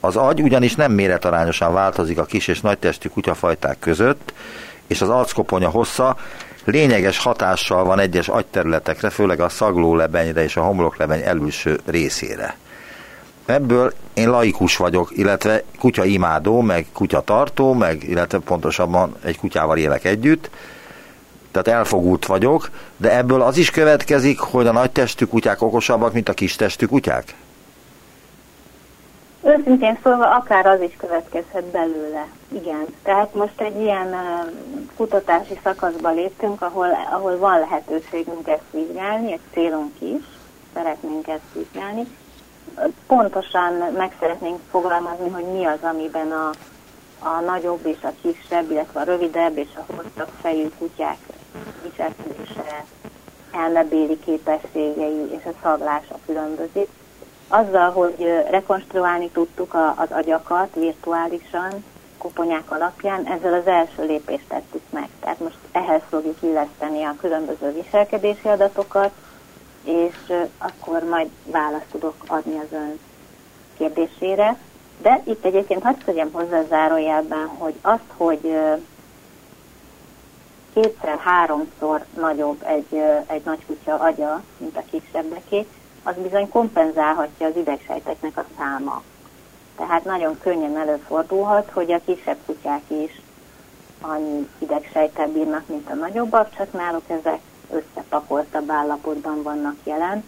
Az 0.00 0.16
agy 0.16 0.42
ugyanis 0.42 0.74
nem 0.74 0.92
méretarányosan 0.92 1.72
változik 1.72 2.18
a 2.18 2.24
kis 2.24 2.48
és 2.48 2.60
nagytestű 2.60 3.08
kutyafajták 3.08 3.78
között, 3.78 4.32
és 4.86 5.00
az 5.00 5.08
arckoponya 5.08 5.68
hossza 5.68 6.16
lényeges 6.64 7.18
hatással 7.18 7.84
van 7.84 7.98
egyes 7.98 8.28
agyterületekre, 8.28 9.10
főleg 9.10 9.40
a 9.40 9.48
szaglólebenyre 9.48 10.42
és 10.42 10.56
a 10.56 10.62
homloklebeny 10.62 11.22
elülső 11.22 11.80
részére. 11.84 12.56
Ebből 13.46 13.92
én 14.14 14.30
laikus 14.30 14.76
vagyok, 14.76 15.10
illetve 15.16 15.62
kutya 15.78 16.04
imádó, 16.04 16.60
meg 16.60 16.86
kutya 16.92 17.20
tartó, 17.20 17.72
meg 17.72 18.02
illetve 18.02 18.38
pontosabban 18.38 19.16
egy 19.24 19.38
kutyával 19.38 19.76
élek 19.76 20.04
együtt, 20.04 20.50
tehát 21.50 21.78
elfogult 21.78 22.26
vagyok, 22.26 22.70
de 22.96 23.16
ebből 23.16 23.42
az 23.42 23.56
is 23.56 23.70
következik, 23.70 24.38
hogy 24.38 24.66
a 24.66 24.72
nagy 24.72 24.90
testű 24.90 25.24
kutyák 25.24 25.62
okosabbak, 25.62 26.12
mint 26.12 26.28
a 26.28 26.32
kis 26.32 26.56
testű 26.56 26.86
kutyák? 26.86 27.34
Őszintén 29.44 29.98
szólva, 30.02 30.30
akár 30.30 30.66
az 30.66 30.80
is 30.80 30.96
következhet 30.96 31.64
belőle. 31.64 32.26
Igen. 32.48 32.86
Tehát 33.02 33.34
most 33.34 33.60
egy 33.60 33.80
ilyen 33.80 34.16
kutatási 34.96 35.60
szakaszba 35.62 36.10
léptünk, 36.10 36.62
ahol, 36.62 36.88
ahol 37.10 37.38
van 37.38 37.58
lehetőségünk 37.58 38.48
ezt 38.48 38.70
vizsgálni, 38.70 39.32
egy 39.32 39.40
célunk 39.52 40.00
is, 40.00 40.24
szeretnénk 40.74 41.28
ezt 41.28 41.52
vizsgálni. 41.52 42.06
Pontosan 43.06 43.72
meg 43.96 44.16
szeretnénk 44.20 44.58
fogalmazni, 44.70 45.28
hogy 45.28 45.44
mi 45.44 45.64
az, 45.64 45.78
amiben 45.82 46.32
a, 46.32 46.50
a 47.18 47.40
nagyobb 47.40 47.86
és 47.86 48.02
a 48.02 48.12
kisebb, 48.22 48.70
illetve 48.70 49.00
a 49.00 49.04
rövidebb 49.04 49.56
és 49.58 49.68
a 49.74 49.92
hosszabb 49.92 50.32
fejű 50.40 50.68
kutyák 50.78 51.18
viselkedése, 51.82 52.84
elmebéli 53.52 54.18
képességei 54.18 55.30
és 55.30 55.44
a 55.44 55.58
szaglása 55.62 56.18
különbözik 56.26 56.88
azzal, 57.48 57.90
hogy 57.90 58.44
rekonstruálni 58.50 59.28
tudtuk 59.28 59.74
a, 59.74 59.94
az 59.96 60.08
agyakat 60.10 60.74
virtuálisan, 60.74 61.84
koponyák 62.18 62.70
alapján, 62.70 63.26
ezzel 63.26 63.54
az 63.54 63.66
első 63.66 64.06
lépést 64.06 64.48
tettük 64.48 64.82
meg. 64.90 65.08
Tehát 65.20 65.38
most 65.40 65.56
ehhez 65.72 66.00
fogjuk 66.08 66.36
illeszteni 66.40 67.02
a 67.02 67.16
különböző 67.20 67.72
viselkedési 67.72 68.48
adatokat, 68.48 69.10
és 69.84 70.32
akkor 70.58 71.02
majd 71.02 71.28
választ 71.44 71.90
tudok 71.90 72.14
adni 72.26 72.58
az 72.58 72.72
ön 72.72 72.98
kérdésére. 73.76 74.56
De 75.02 75.20
itt 75.24 75.44
egyébként 75.44 75.82
hadd 75.82 75.94
tegyem 76.04 76.32
hozzá 76.32 76.62
zárójelben, 76.68 77.46
hogy 77.46 77.74
azt, 77.80 78.10
hogy 78.16 78.58
kétszer-háromszor 80.74 82.04
nagyobb 82.16 82.62
egy, 82.62 83.02
egy 83.26 83.44
nagy 83.44 83.66
kutya 83.66 83.94
agya, 83.94 84.42
mint 84.56 84.76
a 84.76 84.82
kisebbeké, 84.90 85.66
az 86.04 86.14
bizony 86.22 86.48
kompenzálhatja 86.48 87.46
az 87.46 87.56
idegsejteknek 87.56 88.36
a 88.36 88.44
száma. 88.58 89.02
Tehát 89.76 90.04
nagyon 90.04 90.38
könnyen 90.40 90.76
előfordulhat, 90.76 91.70
hogy 91.70 91.92
a 91.92 92.00
kisebb 92.04 92.36
kutyák 92.46 92.82
is 92.88 93.20
annyi 94.00 94.48
idegsejtel 94.58 95.28
bírnak, 95.28 95.66
mint 95.66 95.90
a 95.90 95.94
nagyobbak, 95.94 96.56
csak 96.56 96.72
náluk 96.72 97.04
ezek 97.06 97.38
összepakoltabb 97.70 98.70
állapotban 98.70 99.42
vannak 99.42 99.76
jelen. 99.84 100.24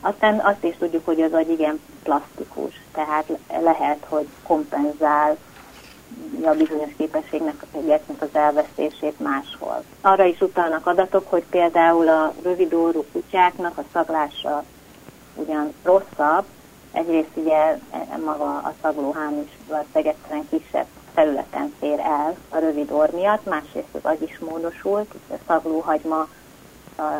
Aztán 0.00 0.38
azt 0.38 0.64
is 0.64 0.76
tudjuk, 0.76 1.04
hogy 1.04 1.22
az 1.22 1.32
agy 1.32 1.50
igen 1.50 1.80
plastikus, 2.02 2.80
tehát 2.92 3.32
lehet, 3.62 4.06
hogy 4.08 4.26
kompenzál 4.42 5.36
a 6.44 6.50
bizonyos 6.50 6.90
képességnek 6.96 7.64
az 8.18 8.28
elvesztését 8.32 9.20
máshol. 9.20 9.84
Arra 10.00 10.24
is 10.24 10.40
utalnak 10.40 10.86
adatok, 10.86 11.30
hogy 11.30 11.44
például 11.50 12.08
a 12.08 12.32
rövidórú 12.42 13.04
kutyáknak 13.12 13.78
a 13.78 13.84
szaglása 13.92 14.64
ugyan 15.36 15.74
rosszabb, 15.82 16.44
egyrészt 16.92 17.30
ugye 17.34 17.56
e, 17.56 17.78
maga 18.24 18.44
a 18.44 18.72
szaglóhám 18.82 19.42
is 19.46 19.50
valószínűleg 19.68 20.14
egyszerűen 20.14 20.48
kisebb 20.50 20.86
területen 21.14 21.74
fér 21.80 21.98
el 21.98 22.36
a 22.48 22.58
rövid 22.58 22.90
orr 22.90 23.10
miatt, 23.14 23.44
másrészt 23.44 23.88
az 23.92 24.00
agy 24.02 24.22
is 24.22 24.38
módosult, 24.38 25.14
a 25.30 25.34
szaglóhagyma 25.46 26.28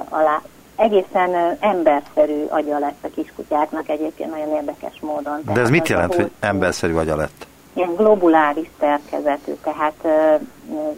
alá 0.08 0.42
egészen 0.76 1.56
emberszerű 1.60 2.44
agya 2.48 2.78
lett 2.78 2.98
a 3.04 3.08
kiskutyáknak 3.14 3.88
egyébként 3.88 4.30
nagyon 4.30 4.54
érdekes 4.54 5.00
módon. 5.00 5.40
De 5.44 5.60
ez 5.60 5.70
mit 5.70 5.88
jelent, 5.88 6.14
hogy 6.14 6.30
emberszerű 6.40 6.94
agya 6.94 7.16
lett? 7.16 7.46
Ilyen 7.72 7.94
globuláris 7.94 8.70
szerkezetű, 8.78 9.52
tehát 9.62 10.08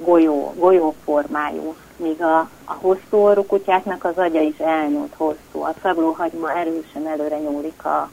golyó, 0.05 0.55
golyóformájú 0.57 1.75
míg 1.99 2.23
a, 2.23 2.39
a 2.65 2.73
hosszú 2.73 3.17
orrú 3.17 3.47
kutyáknak 3.47 4.05
az 4.05 4.17
agya 4.17 4.41
is 4.41 4.59
elnyúlt 4.59 5.13
hosszú. 5.17 5.63
A 5.63 5.75
szaglóhagyma 5.83 6.51
erősen 6.53 7.07
előre 7.07 7.39
nyúlik 7.39 7.85
a, 7.85 8.11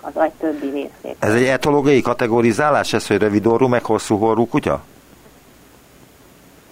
az 0.00 0.12
agy 0.14 0.30
többi 0.30 0.70
részét. 0.70 1.16
Ez 1.18 1.34
egy 1.34 1.44
etológiai 1.44 2.00
kategorizálás, 2.00 2.92
ez, 2.92 3.06
hogy 3.06 3.18
rövid 3.18 3.46
orrú, 3.46 3.66
meg 3.66 3.84
hosszú 3.84 4.24
orrú 4.24 4.48
kutya? 4.48 4.82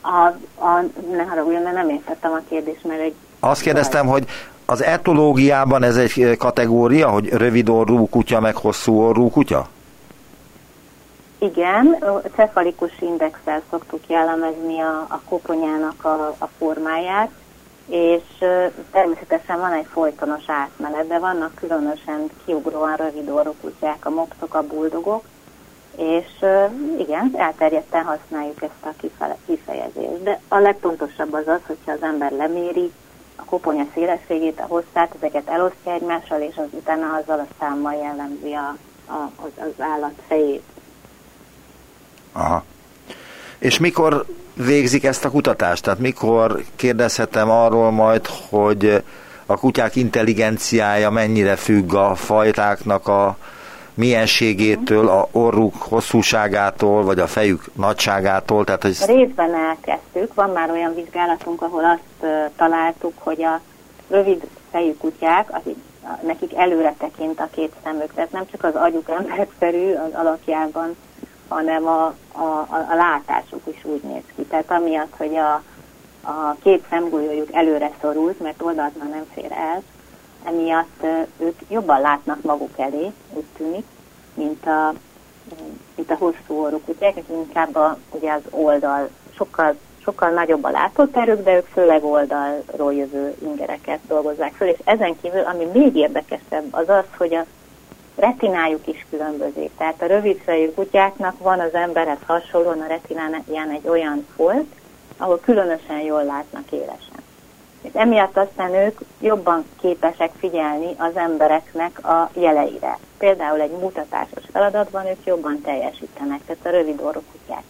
A, 0.01 0.27
a, 0.65 0.85
ne 1.11 1.23
haragudjon, 1.23 1.63
mert 1.63 1.75
nem 1.75 1.89
értettem 1.89 2.33
a 2.33 2.41
kérdést, 2.49 2.85
mert 2.85 3.01
egy... 3.01 3.15
Azt 3.41 3.63
kérdeztem, 3.63 4.07
hogy 4.07 4.25
az 4.67 4.83
etológiában 4.83 5.83
ez 5.83 5.97
egy 5.97 6.37
kategória, 6.39 7.09
hogy 7.09 7.29
rövid 7.29 7.69
orrú 7.69 8.09
kutya, 8.09 8.41
meg 8.41 8.57
hosszú 8.57 9.01
orrú 9.01 9.31
kutya? 9.31 9.69
Igen, 11.39 12.05
cefalikus 12.35 13.01
indexel 13.01 13.63
szoktuk 13.71 14.01
jellemezni 14.07 14.81
a, 14.81 15.07
a 15.09 15.21
koponyának 15.29 16.05
a, 16.05 16.37
a 16.39 16.49
formáját, 16.59 17.31
és 17.87 18.23
természetesen 18.91 19.61
van 19.61 19.73
egy 19.73 19.87
folytonos 19.87 20.43
átmenet, 20.47 21.07
de 21.07 21.19
vannak 21.19 21.55
különösen 21.55 22.31
kiugróan 22.45 22.97
rövid 22.97 23.31
orrú 23.31 23.55
kutyák, 23.61 24.07
a 24.07 24.11
mopszok, 24.11 24.55
a 24.55 24.67
buldogok, 24.67 25.25
és 25.97 26.45
igen, 26.99 27.31
elterjedten 27.37 28.05
használjuk 28.05 28.63
ezt 28.63 28.99
a 29.21 29.25
kifejezést. 29.47 30.23
De 30.23 30.41
a 30.49 30.59
legfontosabb 30.59 31.33
az 31.33 31.49
az, 31.49 31.61
hogyha 31.67 31.93
az 31.93 32.03
ember 32.03 32.33
leméri 32.33 32.93
a 33.37 33.45
koponya 33.45 33.87
szélességét, 33.95 34.61
a 34.61 34.67
hosszát, 34.67 35.15
ezeket 35.17 35.49
elosztja 35.49 35.93
egymással, 35.93 36.41
és 36.41 36.57
az 36.57 36.69
utána 36.71 37.15
azzal 37.15 37.39
a 37.39 37.55
számmal 37.59 37.95
jellemzi 37.95 38.53
a, 38.53 38.77
a, 39.07 39.31
az, 39.37 39.51
az 39.57 39.85
állat 39.85 40.15
fejét. 40.27 40.63
Aha. 42.39 42.63
És 43.59 43.79
mikor 43.79 44.25
végzik 44.55 45.05
ezt 45.05 45.25
a 45.25 45.31
kutatást? 45.31 45.83
Tehát 45.83 45.99
mikor 45.99 46.63
kérdezhetem 46.77 47.51
arról 47.51 47.91
majd, 47.91 48.27
hogy 48.27 49.03
a 49.47 49.57
kutyák 49.57 49.97
intelligenciája 49.97 51.11
mennyire 51.11 51.57
függ 51.57 51.95
a 51.95 52.15
fajtáknak 52.15 53.09
a 53.09 53.37
mienségétől, 53.95 55.09
a 55.09 55.29
orruk 55.33 55.75
hosszúságától, 55.83 57.05
vagy 57.05 57.19
a 57.19 57.27
fejük 57.27 57.65
nagyságától? 57.73 58.65
Tehát, 58.65 58.83
hogy... 58.83 58.97
Részben 59.07 59.55
elkezdtük, 59.55 60.35
van 60.35 60.51
már 60.51 60.71
olyan 60.71 60.95
vizsgálatunk, 60.95 61.63
ahol 61.63 61.85
azt 61.85 62.33
találtuk, 62.57 63.13
hogy 63.19 63.43
a 63.43 63.61
rövid 64.09 64.47
fejű 64.71 64.95
kutyák, 64.95 65.49
akik, 65.51 65.77
nekik 66.27 66.55
előre 66.57 66.95
tekint 66.99 67.41
a 67.41 67.49
két 67.51 67.73
szemük, 67.85 68.15
tehát 68.15 68.33
nem 68.33 68.47
csak 68.51 68.65
az 68.65 68.75
agyuk 68.75 69.09
emberszerű 69.09 69.93
az 69.93 70.15
alakjában, 70.15 70.97
hanem 71.49 71.87
a, 71.87 72.05
a, 72.33 72.67
a 72.71 72.95
látásuk 72.95 73.63
is 73.65 73.85
úgy 73.85 74.03
néz 74.03 74.23
ki. 74.37 74.43
Tehát 74.43 74.71
amiatt, 74.71 75.15
hogy 75.17 75.37
a, 75.37 75.63
a 76.23 76.57
két 76.63 76.85
szemgolyójuk 76.91 77.53
előre 77.53 77.91
szorult, 78.01 78.41
mert 78.41 78.63
oldalt 78.63 78.97
nem 78.99 79.27
fér 79.35 79.53
el, 79.53 79.83
emiatt 80.45 81.07
ők 81.39 81.59
jobban 81.69 82.01
látnak 82.01 82.43
maguk 82.43 82.79
elé, 82.79 83.13
úgy 83.33 83.45
tűnik, 83.57 83.85
mint 84.35 84.67
a, 84.67 84.93
mint 85.95 86.11
a 86.11 86.17
hosszú 86.17 86.63
orruk 86.63 86.85
kutyák, 86.85 87.17
inkább 87.31 87.77
a, 87.77 87.99
ugye 88.11 88.33
az 88.33 88.43
oldal, 88.51 89.09
sokkal, 89.37 89.77
sokkal 90.03 90.31
nagyobb 90.31 90.65
a 90.65 90.71
látóterük, 90.71 91.45
de 91.45 91.57
ők 91.57 91.67
főleg 91.67 92.05
oldalról 92.05 92.95
jövő 92.95 93.35
ingereket 93.43 93.99
dolgozzák 94.09 94.55
föl, 94.55 94.69
és 94.69 94.79
ezen 94.85 95.17
kívül, 95.21 95.41
ami 95.41 95.65
még 95.65 95.97
érdekesebb, 95.97 96.65
az 96.71 96.89
az, 96.89 97.05
hogy 97.17 97.35
a 97.35 97.45
retinájuk 98.19 98.87
is 98.87 99.07
különbözik. 99.11 99.71
Tehát 99.77 100.03
a 100.03 100.07
rövidfejű 100.07 100.73
kutyáknak 100.73 101.39
van 101.39 101.61
az 101.61 101.75
emberhez 101.75 102.19
hasonlóan 102.27 102.81
a 102.81 102.87
retináján 102.87 103.71
egy 103.71 103.89
olyan 103.89 104.27
folt, 104.37 104.67
ahol 105.17 105.41
különösen 105.41 106.01
jól 106.01 106.25
látnak 106.25 106.71
élesen. 106.71 107.23
És 107.83 107.91
emiatt 107.93 108.37
aztán 108.37 108.75
ők 108.75 108.99
jobban 109.21 109.65
képesek 109.81 110.31
figyelni 110.39 110.95
az 110.97 111.17
embereknek 111.17 112.07
a 112.07 112.31
jeleire. 112.35 112.99
Például 113.19 113.61
egy 113.61 113.71
mutatásos 113.71 114.43
feladatban 114.53 115.07
ők 115.07 115.25
jobban 115.25 115.61
teljesítenek, 115.61 116.41
tehát 116.47 116.67
a 116.67 116.71
rövid 116.71 117.01
orrú 117.01 117.21
kutyák. 117.33 117.63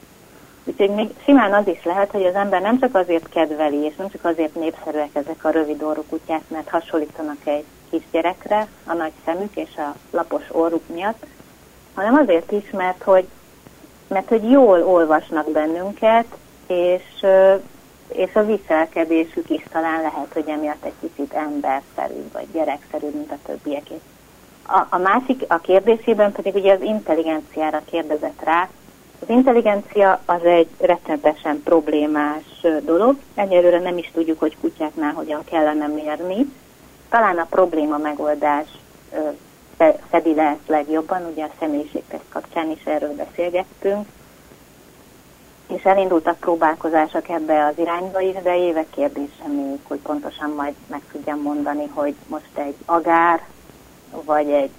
Úgyhogy 0.64 0.90
még 0.90 1.08
simán 1.24 1.52
az 1.52 1.66
is 1.66 1.84
lehet, 1.84 2.10
hogy 2.10 2.24
az 2.24 2.34
ember 2.34 2.60
nem 2.60 2.78
csak 2.78 2.94
azért 2.94 3.28
kedveli, 3.28 3.76
és 3.76 3.96
nem 3.96 4.08
csak 4.08 4.24
azért 4.24 4.54
népszerűek 4.54 5.10
ezek 5.12 5.44
a 5.44 5.50
rövid 5.50 5.82
orrú 5.82 6.04
kutyák, 6.08 6.42
mert 6.48 6.68
hasonlítanak 6.68 7.36
egy 7.44 7.64
kisgyerekre 7.90 8.68
a 8.86 8.92
nagy 8.92 9.12
szemük 9.24 9.56
és 9.56 9.76
a 9.76 9.94
lapos 10.10 10.42
orruk 10.50 10.88
miatt, 10.88 11.26
hanem 11.94 12.14
azért 12.14 12.52
is, 12.52 12.70
mert 12.70 13.02
hogy, 13.02 13.28
mert 14.08 14.28
hogy 14.28 14.50
jól 14.50 14.82
olvasnak 14.82 15.50
bennünket, 15.50 16.26
és 16.66 17.26
és 18.08 18.34
a 18.34 18.44
viselkedésük 18.44 19.50
is 19.50 19.62
talán 19.72 20.00
lehet, 20.02 20.32
hogy 20.32 20.48
emiatt 20.48 20.84
egy 20.84 20.92
kicsit 21.00 21.32
emberszerűbb, 21.32 22.32
vagy 22.32 22.46
gyerekszerűbb, 22.52 23.14
mint 23.14 23.30
a 23.30 23.38
többiek. 23.46 23.86
A, 24.66 24.86
a 24.90 24.98
másik, 24.98 25.44
a 25.48 25.58
kérdésében 25.58 26.32
pedig 26.32 26.54
ugye 26.54 26.72
az 26.72 26.82
intelligenciára 26.82 27.82
kérdezett 27.90 28.42
rá. 28.44 28.68
Az 29.20 29.28
intelligencia 29.28 30.20
az 30.24 30.44
egy 30.44 30.68
rettenetesen 30.78 31.62
problémás 31.62 32.66
dolog. 32.84 33.16
Egyelőre 33.34 33.78
nem 33.78 33.98
is 33.98 34.10
tudjuk, 34.14 34.40
hogy 34.40 34.56
kutyáknál 34.60 35.12
hogyan 35.12 35.44
kellene 35.44 35.86
mérni. 35.86 36.52
Talán 37.08 37.38
a 37.38 37.46
probléma 37.50 37.96
megoldás 37.96 38.66
fedi 40.10 40.34
le 40.34 40.42
ezt 40.42 40.68
legjobban, 40.68 41.26
ugye 41.32 41.44
a 41.44 41.50
személyiségtest 41.58 42.22
kapcsán 42.28 42.70
is 42.70 42.84
erről 42.84 43.14
beszélgettünk, 43.14 44.06
és 45.68 45.82
elindultak 45.82 46.38
próbálkozások 46.38 47.28
ebbe 47.28 47.66
az 47.66 47.78
irányba 47.78 48.20
is, 48.20 48.34
de 48.42 48.56
évek 48.56 48.90
kérdése 48.90 49.46
még, 49.46 49.78
hogy 49.82 49.98
pontosan 49.98 50.50
majd 50.50 50.74
meg 50.86 51.00
tudjam 51.12 51.40
mondani, 51.40 51.86
hogy 51.86 52.14
most 52.26 52.50
egy 52.54 52.76
agár, 52.84 53.42
vagy 54.24 54.50
egy 54.50 54.70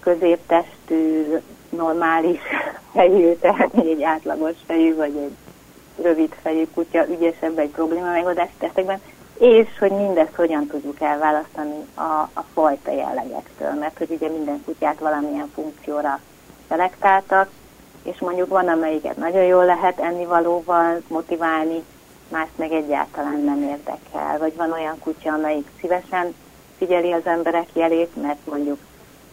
középtestű, 0.00 1.36
normális 1.68 2.40
fejű, 2.94 3.32
tehát 3.32 3.74
egy 3.74 4.02
átlagos 4.02 4.56
fejű, 4.66 4.94
vagy 4.94 5.16
egy 5.16 5.36
rövid 6.02 6.34
fejű 6.42 6.66
kutya 6.74 7.08
ügyesebb 7.08 7.58
egy 7.58 7.70
probléma 7.70 8.10
megoldás 8.10 8.50
testekben, 8.58 9.00
és 9.38 9.68
hogy 9.78 9.90
mindezt 9.90 10.34
hogyan 10.34 10.66
tudjuk 10.66 11.00
elválasztani 11.00 11.84
a, 11.94 12.28
a 12.32 12.44
fajta 12.54 12.92
jellegektől, 12.92 13.72
mert 13.72 13.98
hogy 13.98 14.10
ugye 14.10 14.28
minden 14.28 14.62
kutyát 14.64 14.98
valamilyen 14.98 15.50
funkcióra 15.54 16.20
szelektáltak, 16.68 17.48
és 18.02 18.18
mondjuk 18.18 18.48
van, 18.48 18.68
amelyiket 18.68 19.16
nagyon 19.16 19.42
jól 19.42 19.64
lehet 19.64 20.00
ennivalóval 20.00 21.00
motiválni, 21.08 21.82
más 22.28 22.48
meg 22.56 22.72
egyáltalán 22.72 23.40
nem 23.40 23.62
érdekel. 23.62 24.38
Vagy 24.38 24.56
van 24.56 24.72
olyan 24.72 24.98
kutya, 24.98 25.32
amelyik 25.32 25.70
szívesen 25.80 26.34
figyeli 26.78 27.12
az 27.12 27.26
emberek 27.26 27.68
jelét, 27.72 28.22
mert 28.22 28.46
mondjuk 28.46 28.78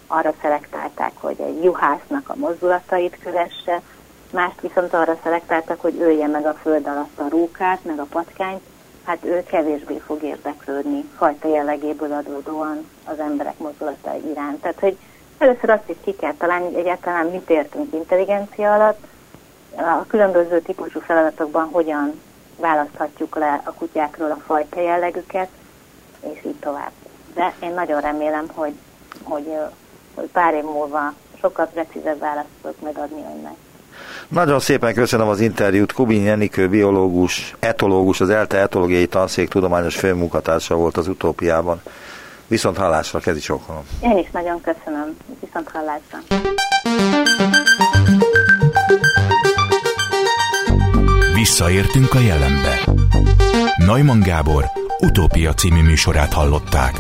arra 0.08 0.34
szelektálták, 0.42 1.12
hogy 1.16 1.40
egy 1.40 1.64
juhásznak 1.64 2.30
a 2.30 2.36
mozdulatait 2.36 3.18
kövesse, 3.24 3.82
mást 4.32 4.62
viszont 4.62 4.94
arra 4.94 5.18
szelektáltak, 5.24 5.82
hogy 5.82 5.98
ölje 6.00 6.28
meg 6.28 6.46
a 6.46 6.54
föld 6.54 6.88
alatt 6.88 7.20
a 7.20 7.30
rókát, 7.30 7.84
meg 7.84 8.00
a 8.00 8.08
patkányt, 8.10 8.62
hát 9.06 9.26
ő 9.26 9.44
kevésbé 9.44 9.98
fog 10.06 10.24
érdeklődni 10.24 11.04
fajta 11.18 11.48
jellegéből 11.48 12.14
adódóan 12.14 12.88
az 13.04 13.20
emberek 13.20 13.58
mozdulatai 13.58 14.30
iránt. 14.30 14.62
Tehát, 14.62 14.80
hogy 14.80 14.98
először 15.38 15.70
azt 15.70 15.90
is 15.90 15.96
ki 16.04 16.16
kell 16.16 16.34
találni, 16.34 16.66
hogy 16.66 16.76
egyáltalán 16.76 17.26
mit 17.26 17.50
értünk 17.50 17.94
intelligencia 17.94 18.74
alatt, 18.74 19.06
a 19.76 20.06
különböző 20.08 20.62
típusú 20.62 21.00
feladatokban 21.00 21.70
hogyan 21.72 22.22
választhatjuk 22.60 23.36
le 23.36 23.62
a 23.64 23.74
kutyákról 23.74 24.32
a 24.32 24.42
fajta 24.46 24.82
jellegüket, 24.82 25.50
és 26.34 26.46
így 26.46 26.60
tovább. 26.60 26.92
De 27.34 27.54
én 27.60 27.74
nagyon 27.74 28.02
remélem, 28.02 28.46
hogy, 28.54 28.74
hogy, 29.24 29.54
hogy 30.16 30.30
pár 30.32 30.54
év 30.54 30.64
múlva 30.64 31.14
sokkal 31.40 31.66
precízebb 31.66 32.20
választ 32.20 32.82
megadni 32.82 33.24
önnek. 33.36 33.56
Nagyon 34.28 34.60
szépen 34.60 34.94
köszönöm 34.94 35.28
az 35.28 35.40
interjút. 35.40 35.92
Kubin 35.92 36.24
Jenikő, 36.24 36.70
biológus, 36.70 37.56
etológus, 37.60 38.22
az 38.22 38.30
ELTE 38.30 38.58
etológiai 38.58 39.08
tanszék 39.08 39.50
tudományos 39.50 39.96
főmunkatársa 39.96 40.76
volt 40.76 40.98
az 40.98 41.08
utópiában. 41.08 41.82
Viszont 42.48 42.78
hallásra, 42.78 43.20
kezi 43.20 43.40
csókolom. 43.40 43.84
Én 44.02 44.18
is 44.18 44.28
nagyon 44.32 44.62
köszönöm. 44.62 45.18
Viszont 45.40 45.70
hallásra. 45.74 46.18
Visszaértünk 51.34 52.14
a 52.14 52.20
jelenbe. 52.20 52.80
Neumann 53.78 54.20
Gábor 54.20 54.66
utópia 55.00 55.54
című 55.54 55.82
műsorát 55.82 56.34
hallották. 56.34 56.94